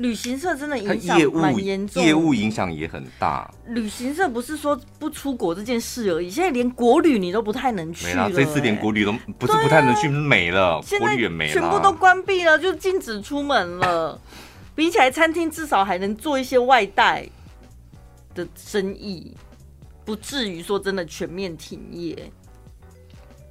[0.00, 3.52] 旅行社真的影响蛮严重，业务影响也很大。
[3.66, 8.28] 旅行社不是说不出国这件事而已，现在连国旅你都不太能去了、欸。
[8.28, 14.18] 没了，这次连国旅都不是不太能去，啊、没了，国旅也没了，全部都关闭了，就禁止出门了。
[14.74, 17.28] 比起来，餐厅至少还能做一些外带
[18.34, 19.36] 的生意，
[20.06, 22.32] 不至于说真的全面停业。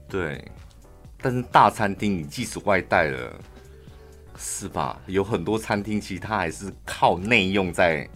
[0.07, 0.43] 对，
[1.21, 3.39] 但是大餐厅你即使外带了，
[4.39, 4.97] 是吧？
[5.06, 8.08] 有很多餐厅其实它还是靠内用在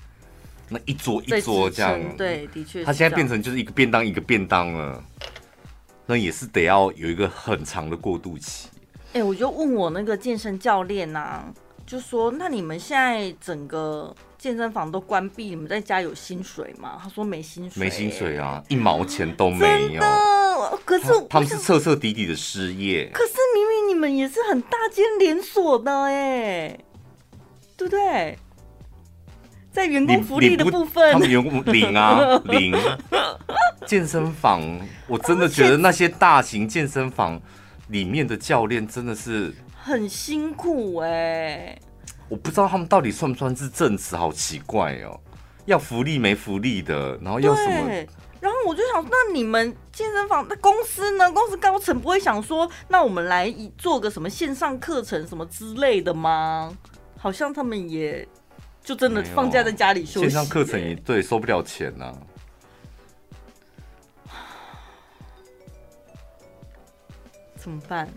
[0.69, 1.99] 那一桌一桌这样。
[2.17, 5.03] 对，的确，它现在变成就是一个便当一个便当了，
[6.05, 8.69] 那也是得要有一个很长的过渡期。
[9.07, 11.53] 哎、欸，我就问我那个健身教练呐、啊。
[11.85, 16.99] 就说，那你们现在整个健身房都关闭，你们在家有薪水吗？
[17.01, 20.01] 他说没薪水，没薪水啊，一毛钱都没有。
[20.83, 23.09] 可是他们是彻彻底底的失业。
[23.13, 26.77] 可是明明你们也是很大间连锁的哎，
[27.77, 28.37] 对不对？
[29.71, 32.75] 在员工福利的部分，他们员工零啊 零。
[33.87, 34.61] 健身房，
[35.07, 37.41] 我真的觉得那些大型健身房
[37.87, 39.55] 里面的教练真的是。
[39.73, 41.81] 很辛苦哎、欸，
[42.29, 45.19] 我不知道他们到底算不算是正职，好奇怪哦。
[45.65, 47.89] 要福利没福利的，然后要什么？
[48.41, 51.31] 然后我就想，那你们健身房那公司呢？
[51.31, 56.77] 公司高层不会想说，那我们来做个什么线上课程什么之类的吗？
[57.17, 58.27] 好像他们也
[58.83, 60.29] 就真的放假在家里休息、欸。
[60.29, 62.19] 线上课程也对，收不了钱呐、啊，
[67.55, 68.09] 怎么办？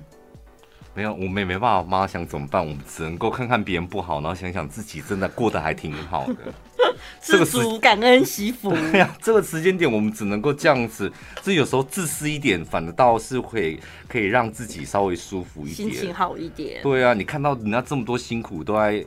[0.96, 1.82] 没有，我们也没办法。
[1.82, 2.66] 妈想怎么办？
[2.66, 6.36] 我们只能够看看别人不好，然后想想自己真的过得还挺好的。
[7.20, 8.70] 知足感恩惜福。
[8.70, 11.12] 对 呀，这个时间点我们只能够这样子。
[11.42, 13.78] 这有时候自私一点，反倒是会
[14.08, 16.82] 可以让自己稍微舒服一点，心情好一点。
[16.82, 19.04] 对啊，你看到人家这么多辛苦都在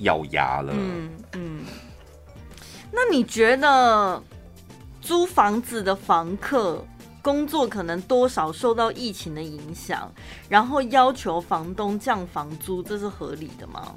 [0.00, 0.74] 咬牙了。
[0.76, 1.60] 嗯嗯。
[2.92, 4.22] 那你觉得
[5.00, 6.84] 租房子的房客？
[7.26, 10.08] 工作可能多少受到疫情的影响，
[10.48, 13.96] 然后要求房东降房租，这是合理的吗？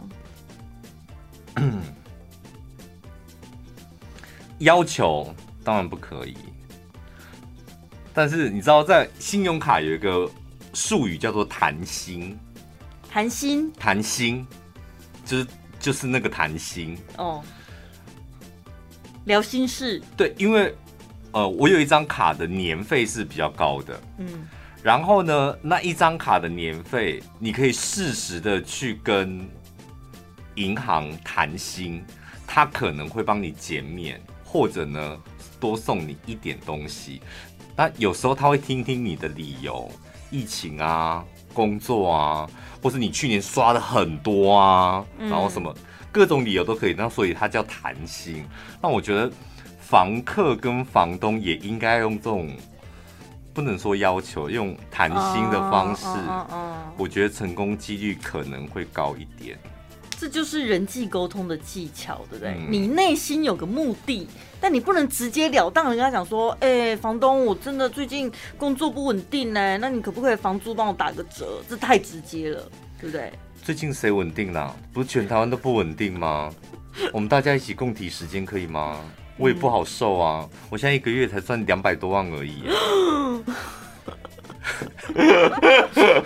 [4.58, 5.32] 要求
[5.64, 6.36] 当然不可以，
[8.16, 10.28] 但是你知道，在信用卡有一个
[10.74, 12.36] 术语叫做“谈心”，
[13.08, 14.48] 谈心，谈心，
[15.24, 15.48] 就是
[15.80, 17.44] 就是那个谈心哦，
[19.26, 20.02] 聊心事。
[20.18, 20.76] 对，因为
[21.32, 24.48] 呃，我有一张卡的年费是比较高的，嗯，
[24.84, 29.48] 然后呢，那一张卡的年费，你可以适时的去跟
[30.56, 32.04] 银行谈心，
[32.48, 35.18] 他可能会帮你减免，或者呢
[35.60, 37.22] 多送你一点东西。
[37.76, 39.92] 那有时候他会听听你的理由，
[40.30, 41.24] 疫情啊。
[41.52, 42.50] 工作啊，
[42.82, 45.76] 或是你去年刷的很多啊，然后什么
[46.12, 48.46] 各种理由都可以，那所以它叫谈心。
[48.80, 49.30] 那我觉得
[49.90, 52.48] 房客跟房东也应该用这种
[53.56, 56.06] 不能说要求，用谈心的方式，
[56.96, 59.58] 我觉得成功几率可能会高一点。
[60.12, 62.52] 这就是人际沟通的技巧，对不对？
[62.52, 64.28] 嗯、你内心有个目的，
[64.62, 71.64] 但你不能直截了当人家讲说，哎、欸，房东，我真的最近工作不稳定呢，那你可不可以房租帮我打个折？
[71.68, 72.62] 这太直接了，
[73.02, 73.34] 对不对？
[73.64, 74.72] 最近谁稳定啦？
[74.94, 76.54] 不是全台湾都不稳定吗？
[77.12, 79.00] 我们大家一起共体时间可以吗？
[79.40, 82.64] 我也不好受啊，嗯、我现在一个月才赚两百多万而已。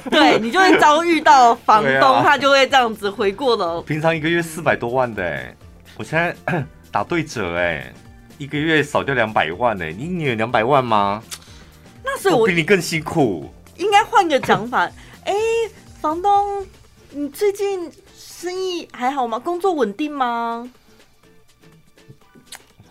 [0.09, 3.81] 对，你就会遭遇到房东，他就会这样子回过头。
[3.83, 5.55] 平常一个月四百多万的，哎，
[5.95, 6.35] 我现在
[6.91, 7.93] 打对折，哎，
[8.37, 11.23] 一个月少掉两百万，哎，你你有两百万吗？
[12.03, 13.49] 那所以我，我比你更辛苦。
[13.77, 14.89] 应该换个讲法，
[15.25, 15.33] 哎，
[16.01, 16.65] 房东，
[17.11, 19.39] 你最近生意还好吗？
[19.39, 20.69] 工作稳定吗？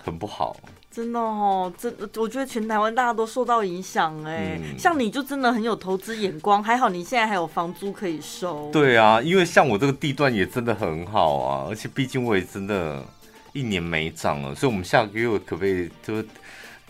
[0.04, 0.56] 很不好。
[0.90, 4.60] 真的哦，真的，我觉得全台湾大家都受到影响哎。
[4.62, 8.68] 嗯、像你就真的很有投资眼光，还好你现在还有房租可以收。
[8.70, 13.02] 对啊，因为像我这个地段也真的很好啊，而且毕竟我也真的
[13.54, 16.22] 一年没涨了，所以我们下个月可不可以就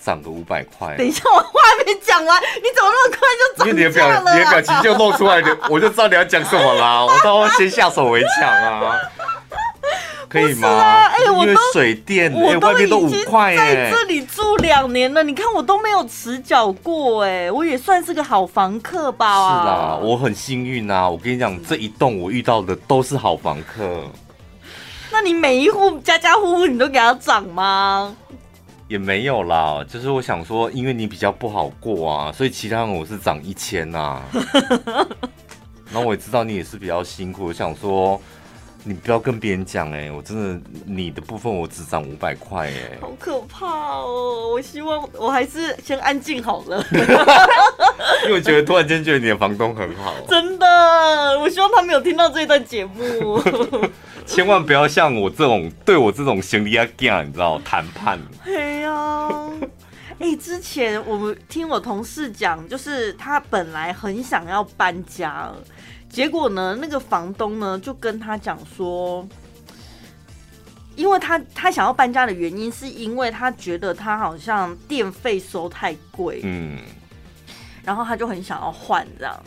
[0.05, 0.97] 涨个五百块？
[0.97, 3.71] 等一下，我话还没讲完，你怎么那么快就涨价了？
[3.71, 8.99] 因为你的表，你的表情就露出来的，我就知道你要讲什么啦，我都要先下手为强啊。
[10.33, 10.67] 可以吗？
[10.69, 19.27] 哎、欸，我都水电，我都已经在这里住两年了，你看我都没有迟缴过，哎，我也算是个好房客吧？
[19.27, 21.07] 是啦，我很幸运啊！
[21.07, 24.07] 我跟你讲，这一栋我遇到的都是好房客。
[25.11, 28.17] 那你每一户家家户户你都给他涨吗？
[28.89, 34.23] 也没有啦，就是我想说，因为你比较不好过啊，所以其他人我是涨一千呐。
[35.93, 38.19] 然后我也知道你也是比较辛苦，我想说。
[38.85, 43.67] 你不要跟别人讲哎，我真的你的部分我只涨五百块哎，好可怕
[43.99, 44.51] 哦！
[44.53, 46.85] 我希望我还是先安静好了，
[48.25, 50.67] 因为我觉得突然间觉得你的房东很好，真的，
[51.41, 53.41] 我希望他没有听到这一段节目，
[54.27, 58.19] 千万不要像我这种对我这种行李要干，你知道谈判。
[58.45, 59.29] 哎呀，
[60.23, 65.51] 哎，之前我们听我同事讲，就是他本来很想要搬家。
[66.09, 69.27] 结果呢，那个房东呢就跟他讲说，
[70.95, 76.79] 因为他他想要搬家的原因，是因为他觉得他好像电费收太贵，嗯，
[77.83, 79.43] 然后他就很想要换这样，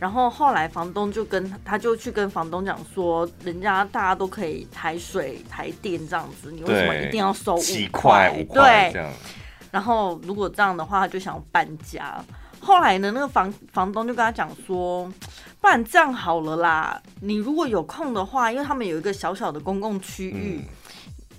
[0.00, 7.62] 然后后来房东就跟他就去跟房东讲说，人家大家都可以抬水抬电这样子，你为什么一定要收五
[7.92, 8.34] 块？
[8.36, 9.06] 五块对，
[9.76, 12.18] 然后如果这样的话，他就想要搬家。
[12.58, 15.06] 后来呢，那个房房东就跟他讲说，
[15.60, 20.68] 不然这样好了啦，你如果有空的话，因为他们有一个小小的公共区域，嗯、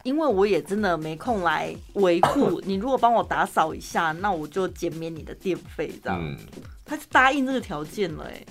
[0.04, 6.19] 因为我也真的没空来维护，你如果帮我打扫一下，那我就减免你的电费，这样。
[6.21, 6.38] 嗯、
[6.86, 8.45] 他就答应这个条件了，哎，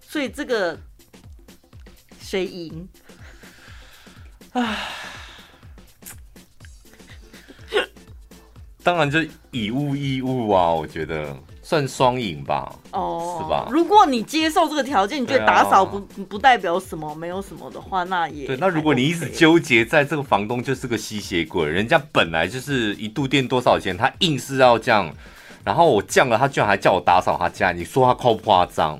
[0.00, 0.76] 所以这个
[2.18, 2.88] 谁赢？
[4.50, 4.78] 唉。
[8.82, 9.18] 当然就
[9.50, 13.68] 以物易物啊，我觉得算双赢吧，哦，是吧？
[13.70, 18.56] 如果你接受这个条件，你觉得打扫不、啊、不代表什么，没有什么的话，那也对。
[18.56, 25.14] 那如果你一直纠结在这个房东就是个吸血鬼，人家本来就是一度电多少钱，他硬是要降，
[25.62, 28.98] 然后我降了，他居然还叫我打扫他家，你说他夸不夸张？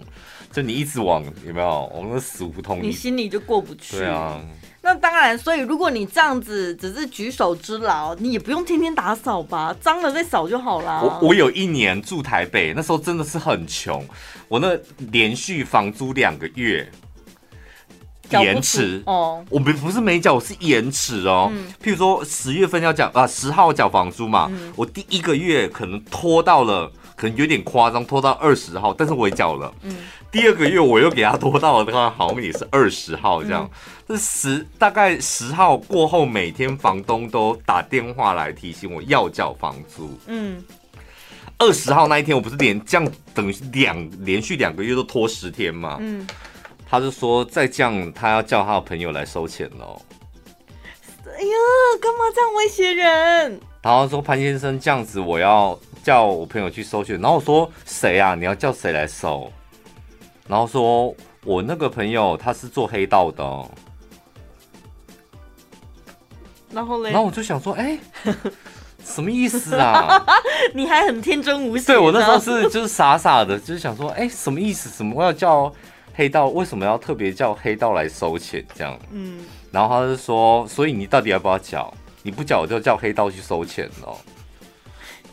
[0.52, 1.90] 就你一直往有没有？
[1.94, 3.98] 我们的死胡同，你心里就过不去。
[3.98, 4.40] 对啊。
[4.82, 11.00] 那当然，所以如果你这样子只是举手之劳，你也不用天天打扫吧，脏了再扫就好啦。
[11.02, 14.02] 我我有一年住台北，那时候真的是很穷，
[14.48, 14.76] 我那
[15.12, 16.90] 连续房租两个月
[18.30, 21.50] 延迟哦，我们不是没缴，我是延迟哦。
[21.52, 26.90] 嗯、譬如说十月份要缴啊，十号缴房租嘛，嗯、我第一个月可能拖到了，
[27.20, 29.70] 可能有点夸张，拖到二十号，但是我也缴了。
[29.82, 29.94] 嗯。
[30.30, 33.68] 第二个月我又给他拖到了的话，好像也是二十号这样。
[34.08, 40.18] 这、嗯、十大概十号过后，每天房东都打电话来提醒我要缴房租。
[40.28, 40.64] 嗯，
[41.58, 45.98] 二十号那一天，我不是连这样等于两连续两个月都拖十天嘛？
[46.00, 46.26] 嗯，
[46.88, 50.00] 他就说再这样，他要叫他的朋友来收钱喽。
[51.26, 51.56] 哎呀，
[52.00, 53.60] 干嘛这样威胁人？
[53.82, 57.20] 然后说潘先生这样子，我要叫我朋友去收钱。
[57.20, 58.34] 然后我说谁啊？
[58.34, 59.53] 你要叫谁来收？
[60.48, 63.70] 然后说我那个朋友他是做黑道的哦。
[66.72, 67.11] 然后嘞？
[67.11, 67.98] 然后我就想说，哎，
[69.05, 70.24] 什么意思啊？
[70.72, 71.86] 你还很天真无邪。
[71.86, 74.88] 对，我那时候是就是傻傻的，就是想说，哎，什么意思？
[74.88, 75.72] 什么我要叫
[76.14, 76.46] 黑道？
[76.48, 78.64] 为什么要特别叫黑道来收钱？
[78.74, 78.98] 这样。
[79.11, 79.44] 嗯。
[79.72, 81.92] 然后他就说，所以你到底要不要缴？
[82.22, 84.16] 你不缴，我就叫黑道去收钱哦。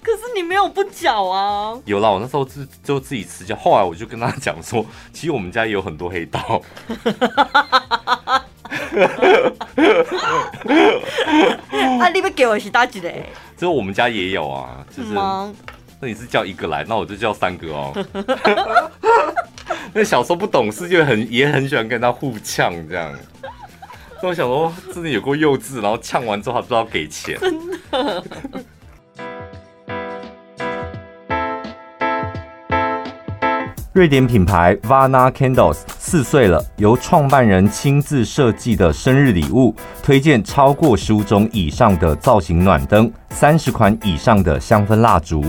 [0.07, 1.77] 可是你没有不缴啊？
[1.83, 3.53] 有啦，我那时候自就自己吃掉。
[3.57, 6.39] 后来我就跟他讲说，其实我们家也有很多黑道。
[11.99, 12.07] 啊！
[12.13, 13.25] 你不给我是大几嘞？
[13.57, 15.09] 就是我们家也有啊，就是。
[15.99, 17.91] 那你是叫一个来，那我就叫三个哦。
[19.91, 23.13] 那小时候不懂事，就很也很喜欢跟他互呛这样。
[24.23, 27.37] 那我想说，真的有过幼稚，然后呛完之后还不知道给钱。
[27.41, 27.59] 真
[27.91, 28.23] 的。
[33.97, 39.73] 瑞典品牌 Vana Candles 四岁了，由创办人亲自设计的生日礼物，
[40.03, 45.43] 推荐超过十五种以上的造型暖灯，三十款以上的香氛蜡烛。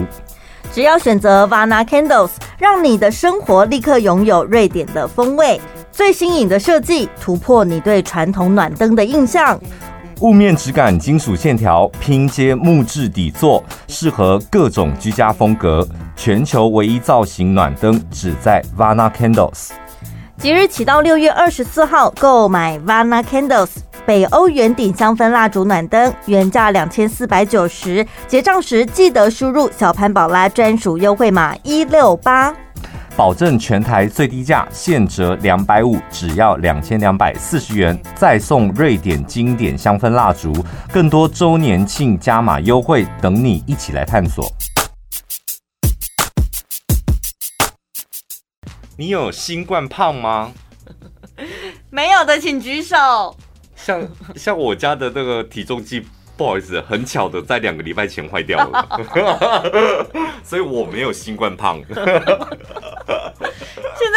[0.73, 5.61] 只要选择 Vana Candles，让你的生活立刻拥有瑞典的风味。
[5.93, 9.61] 最新颖的设计，突破你对传统暖灯的印象。
[10.21, 15.87] 雾面质感，金属线条，拼接木质底座，适合各种居家风格。
[16.17, 19.69] 全球唯一造型暖灯，只在 Vana Candles。
[20.37, 23.69] 即日起到六月二十四号，购买 Vana Candles
[24.05, 32.53] 北欧圆顶香氛蜡烛暖灯，原价两千四百九十，结账时记得输入小潘宝拉专属优惠码一六八。
[33.19, 40.53] 保证全台最低价，现折两百五，只要两千两百四十元，再送瑞典经典香氛蜡烛，
[40.93, 44.49] 更多周年庆加码优惠等你一起来探索。
[48.97, 50.53] 你有新冠胖吗？
[51.91, 53.37] 没有的，请举手。
[53.75, 54.01] 像
[54.37, 56.07] 像我家的那个体重计。
[56.37, 60.07] 不好意思，很巧的，在两个礼拜前坏掉了，
[60.45, 61.83] 所以我没有新冠胖。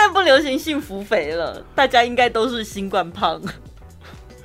[0.01, 3.39] 现在不流行幸福肥了，大家应该都是新冠胖。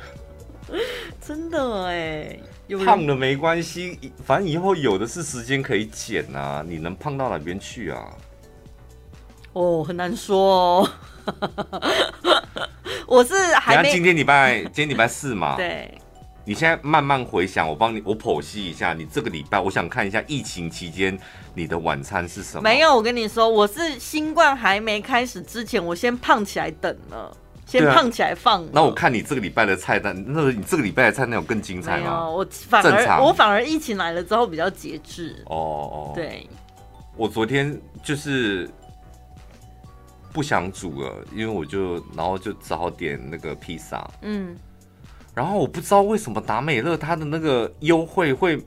[1.19, 2.39] 真的哎，
[2.85, 6.63] 胖了没关系，反正以后有的是时间可以减啊。
[6.69, 8.05] 你能胖到哪边去啊？
[9.55, 10.91] 哦，很难说哦。
[13.09, 15.57] 我是还没，今天礼拜，今天礼拜四嘛。
[15.57, 15.91] 对。
[16.49, 21.19] 你现在慢慢回想，我帮你，我剖析一下你这个礼拜，我想看一下疫情期间
[21.55, 22.63] 你的晚餐是什么？
[22.63, 27.37] 没有，我跟你说，我是新冠还没开始之前，我先胖起来等了，
[27.67, 28.65] 先胖起来放。
[28.73, 32.31] 那我看你这个礼拜的菜单，那你这个礼拜的菜单有更精彩吗？
[32.31, 35.43] 我反而我反而疫情来了之后比较节制。
[35.47, 36.49] 哦哦，对，
[37.17, 38.71] 我昨天就是
[40.33, 44.09] 不想煮了，因为我就然后就只好点那个披萨。
[44.23, 44.57] 嗯。
[45.37, 48.59] 然后我不知道为什么达美乐它的那个优惠会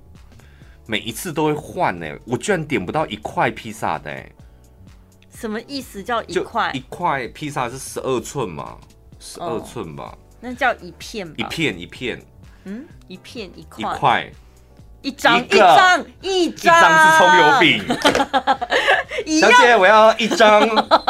[0.85, 2.05] 每一次都会换呢？
[2.25, 4.31] 我居然点不到一块披萨的哎！
[5.35, 6.71] 什么意思叫一块？
[6.75, 8.77] 一块披萨是十二寸嘛？
[9.19, 10.15] 十二寸吧？
[10.39, 11.33] 那叫一片吧？
[11.37, 12.21] 一片一片，
[12.65, 14.31] 嗯，一片一块，一块，
[15.01, 17.83] 一张一张一张是葱油饼。
[19.41, 20.61] 小姐，我要一张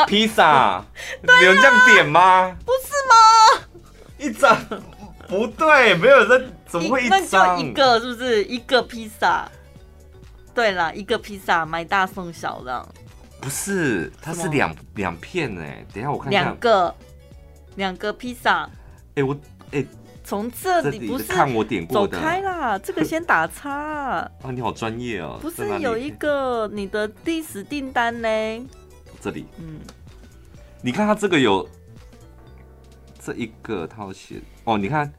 [0.08, 0.86] 披萨，
[1.44, 2.56] 有人这样点吗？
[2.66, 3.68] 不是吗？
[4.18, 4.58] 一张。
[5.30, 7.56] 不对，没有人怎么会一张？
[7.56, 9.48] 那就一个是不是一个披萨？
[10.56, 12.90] 对了，一个披萨买大送小的。
[13.40, 15.86] 不是，它是两两片哎。
[15.94, 16.94] 等一下我看两个
[17.76, 18.68] 两个披萨。
[19.16, 19.38] 哎，我
[19.72, 19.86] 哎，
[20.24, 22.18] 从这里不是看我点过的。
[22.18, 23.72] 走开啦， 这个先打叉。
[23.72, 25.38] 啊，你好专业哦。
[25.40, 28.68] 不是有一个你的历史订单呢？
[29.22, 29.80] 这里，嗯，
[30.82, 31.70] 你看它这个有
[33.24, 35.14] 这一个套写哦，你看。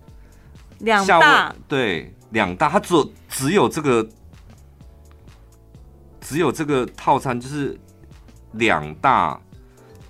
[0.81, 4.07] 两大对两大，它只有只有这个
[6.21, 7.79] 只有这个套餐，就是
[8.53, 9.41] 两大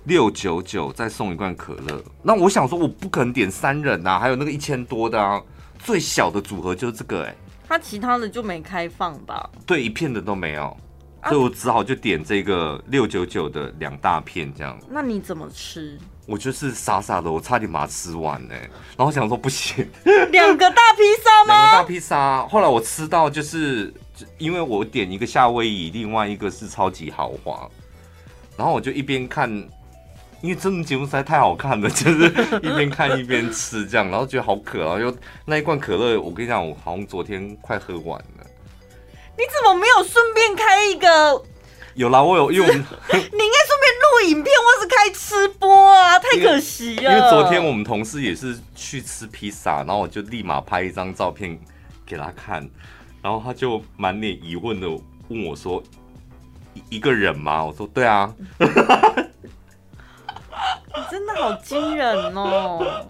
[0.05, 2.03] 六九九，再送一罐可乐。
[2.23, 5.41] 那我想说，我不可能点三人啊，还有那个一千多的啊，
[5.79, 7.37] 最小的组合就是这个哎、欸。
[7.67, 9.49] 它其他的就没开放吧？
[9.65, 10.75] 对，一片的都没有，
[11.23, 14.77] 所以我只好就点这个六九九的两大片这样。
[14.89, 15.97] 那你怎么吃？
[16.31, 18.55] 我就是傻傻的，我差点把它吃完呢。
[18.55, 19.85] 然后我想说不行，
[20.31, 21.53] 两个大披萨吗？
[21.53, 22.47] 两个大披萨。
[22.47, 23.93] 后来我吃到就是
[24.37, 27.69] 因为我点一个夏威夷，另外一个是超级豪华，
[28.55, 29.49] 然后我就一边看，
[30.41, 32.27] 因为真的节目实在太好看了，就是
[32.63, 35.13] 一边看一边吃这样，然后觉得好渴啊，又
[35.45, 38.47] 那一罐可乐，我跟你讲，我好像昨天快喝完了。
[39.37, 41.43] 你怎么没有顺便开一个？
[41.95, 42.65] 有啦，我有用。
[42.67, 47.03] 你应该顺便录影片或是开吃播啊，太可惜了。
[47.03, 51.59] 因为昨天我们同事也是去吃披萨，然后我就立马拍一张照片
[52.05, 52.67] 给他看，
[53.21, 54.87] 然后他就满脸疑问的
[55.27, 55.81] 问我说
[56.89, 58.33] ：“一个人吗？”我说：“对啊。”
[60.93, 63.07] 你真的好惊人哦！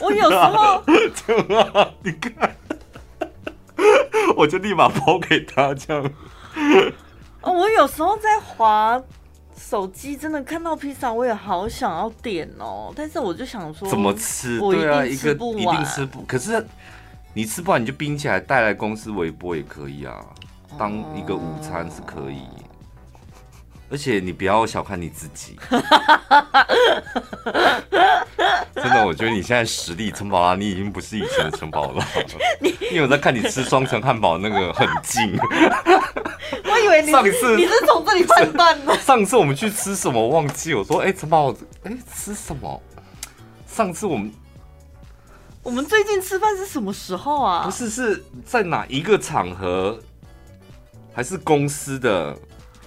[0.00, 0.82] 我有时候
[1.14, 1.94] 怎么？
[2.04, 2.56] 你看，
[4.36, 6.12] 我就立马抛给他这样。
[7.42, 9.00] 哦，我有时候在滑
[9.56, 12.92] 手机，真的看到披萨，我也好想要点哦。
[12.96, 14.60] 但是我就想说，怎么吃？
[14.60, 16.22] 我对啊，一个不一定吃不。
[16.22, 16.64] 可是
[17.34, 20.24] 你吃不完，你就冰起来带来公司微波也可以啊，
[20.78, 22.42] 当一个午餐是可以。
[23.92, 25.54] 哦而且你不要小看你自己，
[28.74, 32.02] 真的，我觉得你现在实力，陈宝拉，你已经不是以前的陈宝拉
[32.58, 32.74] 你。
[32.90, 35.38] 因为我在看你吃双层汉堡那个很近，
[36.64, 38.96] 我以为你上一次你是从这里判断的。
[39.00, 42.82] 上次我们去吃什么我忘记，我说哎，陈宝，哎，吃什么？
[43.66, 44.32] 上次我们
[45.62, 47.62] 我们最近吃饭是什么时候啊？
[47.64, 50.00] 不是，是在哪一个场合？
[51.14, 52.34] 还是公司的？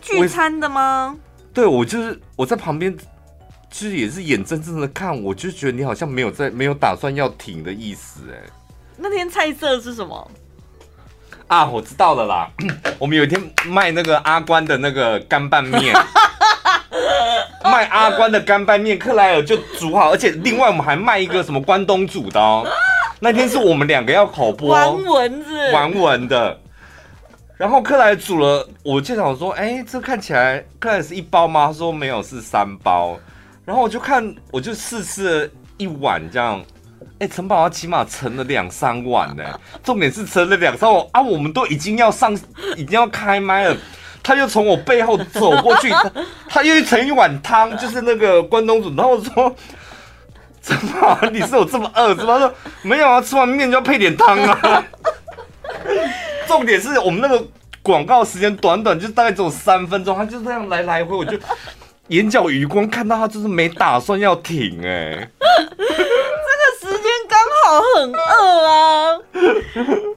[0.06, 1.18] 聚餐的吗？
[1.52, 8.38] 对，我就是我在旁边，就是也是眼睁睁的看，我就觉得你好像没有在没有打算要停的意思哎。
[8.98, 10.32] 那天菜色是什么？
[11.48, 12.50] 啊，我知道了啦。
[13.00, 15.96] 我们有一天卖那个阿关的那个干拌面，
[17.66, 22.68] 卖阿关的干拌面，克莱尔就煮好，而且另外我们还卖一个什么关东煮的哦。
[23.20, 26.60] 那天是我们两个要口播， 玩蚊子，玩蚊的。
[27.58, 31.68] 然后克莱煮了，我就想说，哎，这看起来克莱是一包吗？
[31.68, 33.18] 他说没有，是三包。
[33.64, 36.62] 然后我就看，我就试吃了一碗这样，
[37.20, 39.44] 哎，陈宝他起码盛了两三碗呢。
[39.84, 42.38] 重点是盛了两三碗啊，我们都已经要上，
[42.76, 43.78] 已经要开麦了，
[44.22, 46.12] 他又从我背后走过去， 他，
[46.50, 48.94] 他又盛一碗汤，就是那个关东煮。
[48.96, 49.56] 然后我说，
[50.62, 52.38] 陈宝，你是有这么饿是吗？
[52.38, 54.84] 他说没有啊，吃完面就要配点汤啊。
[56.48, 57.48] 重点是我们那个
[57.82, 61.38] 广告时间短短，就大概只有三分钟，他就这样来来回，我就
[62.08, 69.20] 眼角余光看到他就是没打算要停哎，这个时间刚好很饿啊。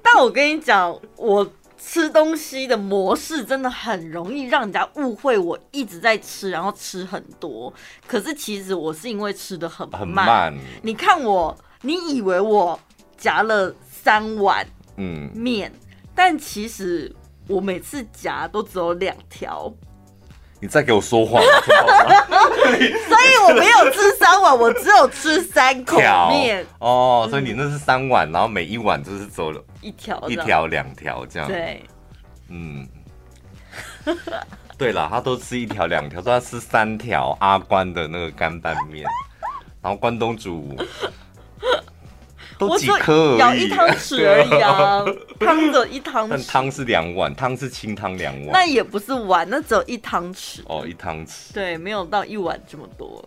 [0.03, 7.73] 但我跟你讲，我吃东西的模式真的很容易让人家误会我一直在吃，然后吃很多。
[8.07, 9.99] 可是其实我是因为吃的很慢。
[9.99, 10.55] 很慢。
[10.83, 12.79] 你看我，你以为我
[13.17, 14.67] 夹了三碗
[14.97, 15.73] 嗯面。
[16.19, 17.15] 但其实
[17.47, 19.73] 我每次夹都只有两条，
[20.59, 21.41] 你再给我说谎，
[22.61, 25.97] 所以我没有吃三碗，我只有吃三口
[26.29, 27.29] 面哦。
[27.31, 31.47] 所以你那是三碗，然后每一碗就是走了一条一条两条这样。
[31.47, 31.85] 对，
[32.49, 32.85] 嗯，
[34.77, 39.07] 对了，他都吃一条两条，所以他吃三条阿关的那个干拌面，
[39.81, 40.77] 然后关东煮。
[42.59, 45.05] 都几颗舀一汤匙而已啊，
[45.39, 46.31] 汤的一汤匙。
[46.31, 48.49] 但汤是两碗，汤是清汤两碗。
[48.53, 50.61] 那也不是碗，那只有一汤匙。
[50.67, 51.53] 哦，一汤匙。
[51.55, 53.25] 对，没有到一碗这么多。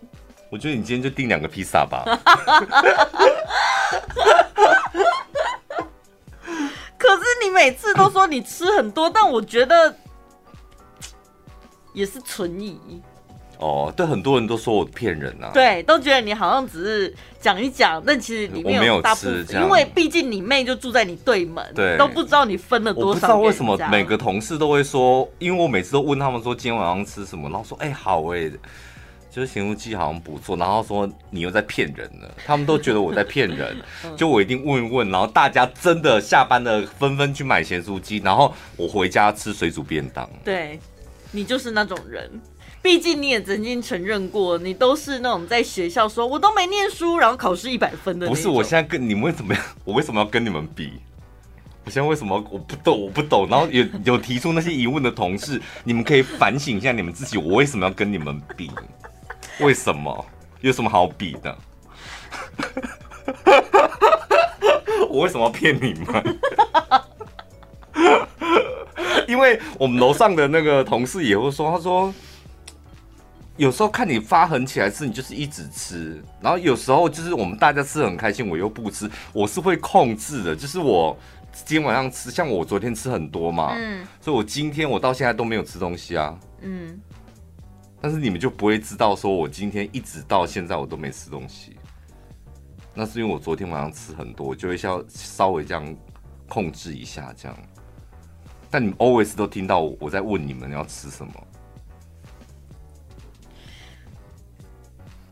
[0.50, 2.04] 我觉得你今天就订两个披萨吧。
[6.98, 9.96] 可是你每次都说你吃很多，但我觉得
[11.94, 13.02] 也是存疑。
[13.62, 23.08] 哦，对，很多人都说我骗人啊，对，都觉得你好像只是讲一讲，但其实里面有大部分，因为毕竟你妹就住在你对门，对，都不知道你分了多少。
[23.08, 28.52] 我不知道为什么每个同事都会说，因为我每次都问他们说今天晚上吃什么，然后说哎、欸、好哎、欸，
[29.30, 33.76] 就是咸酥鸡好像不错，然后说你又在骗人了，他们都觉得我在骗人，
[34.18, 40.28] 就我一定问一问，然后大家真的下班了纷纷去买咸酥鸡，然后我回家吃水煮便当。
[40.42, 40.80] 对，
[41.30, 42.28] 你就是那种人。
[42.82, 48.26] 毕竟你也曾经承认过，你都是那种在学校说我都没念书，然后考试一百分的。
[48.26, 49.60] 不是，我现在跟你们为什么要？
[49.84, 50.94] 我为什么要跟你们比？
[51.84, 53.02] 我现在为什么我不懂？
[53.02, 53.46] 我不懂。
[53.48, 57.38] 然后有有提出那些疑问的同事，你们可以反省一下你们自己。
[57.38, 58.68] 我为什么要跟你们比？
[59.60, 60.26] 为什么？
[60.60, 61.56] 有什么好比的？
[65.08, 66.38] 我为什么要骗你们？
[69.28, 72.12] 因为我们楼上的那个同事也会说，他说。
[73.56, 81.16] 有时候看你发狠起来吃，你就是一直吃，然后有时候就是我们大家吃很开心，我又不吃，我是会控制的，就是我
[81.52, 86.38] 今天晚上吃，像我昨天吃很多嘛，嗯所以我今天我到现在都没有吃东西啊。
[86.62, 86.98] 嗯，
[88.00, 91.76] 但是你们就不会知道，说我今天一直到现在我都没吃东西，
[92.94, 95.96] 那是因为我昨天晚上吃很多，我就会稍稍微这样
[96.48, 97.56] 控制一下这样。
[98.70, 101.32] 但你们 always 都听到我在问你们要吃什么，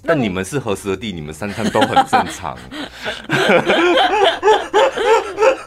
[0.03, 2.57] 但你们是何时何地，你们三餐都很正常。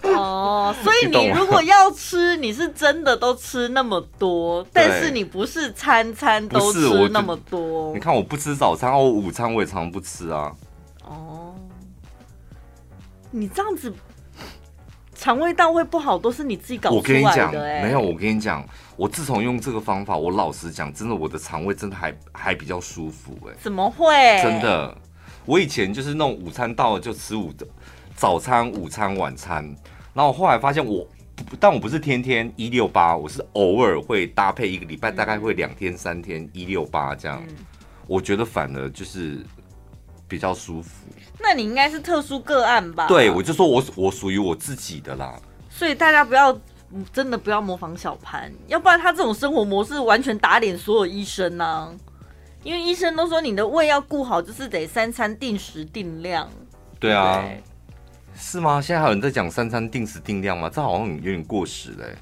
[0.03, 7.99] 哦，所以你如果要吃，你是真的都吃那么多，但是你不是餐餐都吃那么多你。
[7.99, 10.51] 看我不吃早餐，我午餐我也常常不吃啊。
[11.05, 11.55] 哦，
[13.31, 13.93] 你这样子
[15.15, 24.13] 肠胃道会不好，都是你自己搞我出来跟你讲，没有，我跟你讲，我自从用这个方法，我老实讲，真的我的肠胃真的还还比较舒服哎、怎么会？
[24.41, 24.97] 真的，
[25.45, 27.65] 我以前就是那种午餐到了就吃午的，
[28.15, 29.63] 早餐、午餐、晚餐，
[30.13, 31.07] 然后我后来发现我，
[31.59, 37.55] 但我不是天天一六八，我是偶尔会搭配一个礼拜，大概会两天、三天一六八这样，嗯。
[38.05, 39.41] 我觉得反而就是
[40.33, 40.89] 比较舒服。
[41.39, 43.05] 那你应该是特殊个案吧？
[43.05, 45.39] 对，我就说我我属于我自己的啦。
[45.69, 46.51] 所以大家不要
[46.91, 51.93] 嗯真的不要模仿小潘，要不然他这种生活模式完全打脸所有医生呢、啊。
[52.63, 56.49] 因为医生都说你的胃要顾好，就是得三餐定时定量。
[56.99, 57.43] 对啊。
[57.43, 57.61] 对
[58.35, 58.81] 是吗？
[58.81, 60.67] 现在还有人在讲三餐定时定量吗？
[60.73, 62.15] 这好像有点过时嘞、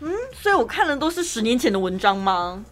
[0.00, 2.64] 嗯所以我看的都是十年前的文章吗？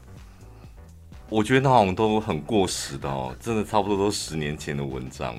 [1.30, 5.34] 我觉得那好像都很过时的哦，真的差不多都十年前的文章。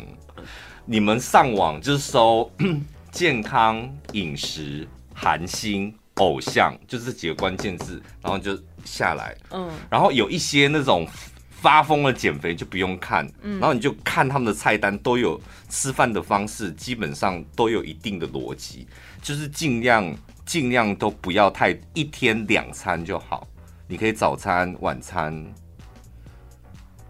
[0.85, 2.49] 你们上网就是搜
[3.11, 9.35] 健康饮食、韩星、偶像，就这几个关键字，然后就下来。
[9.49, 11.07] 嗯，然后有一些那种
[11.49, 18.87] 发疯的减肥就不用看，然后你就看他们的菜单都有吃饭的方式，基本上都有一定的逻辑，
[19.23, 20.15] 就是尽量
[20.45, 23.47] 尽量都不要太一天两餐就好，
[23.87, 25.45] 你可以早餐、晚餐，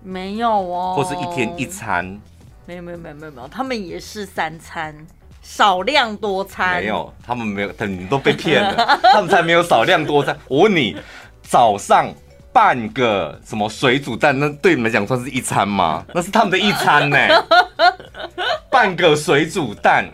[0.03, 2.19] 没有哦，或是一天一餐，
[2.65, 4.95] 没有没有没有没有没有，他们也是三餐，
[5.41, 6.81] 少量多餐。
[6.81, 10.37] 没有，他们没有，他们都被骗了，他们才没有少量多餐。
[10.47, 10.95] 我问你，
[11.41, 12.13] 早上。
[12.59, 16.03] 半个什么水煮蛋，那对你们讲算是一餐吗？
[16.13, 17.41] 那是他们的一餐呢、欸。
[18.69, 20.05] 半个水煮蛋，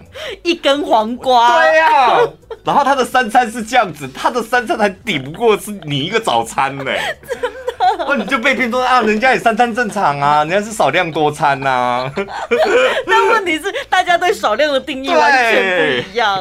[0.43, 1.59] 一根黄瓜。
[1.59, 2.19] 对呀、啊。
[2.63, 7.17] 然后他的三餐是这样子，他的三餐还抵不过是你一个早餐呢、欸。
[7.27, 8.05] 真的。
[8.07, 12.13] 那你就被骗说啊，人家也三餐正常啊，人家是少量多餐呐、啊。
[13.09, 16.39] 但问题是，大家对少量的定义完全不一样。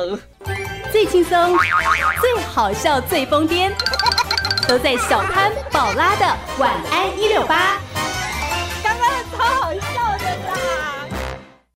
[0.92, 1.57] 最轻松、
[2.20, 3.72] 最好笑、最疯癫。
[4.67, 6.27] 都在小潘宝拉的
[6.59, 7.79] 晚安一六八。
[8.83, 9.93] 刚刚超好笑。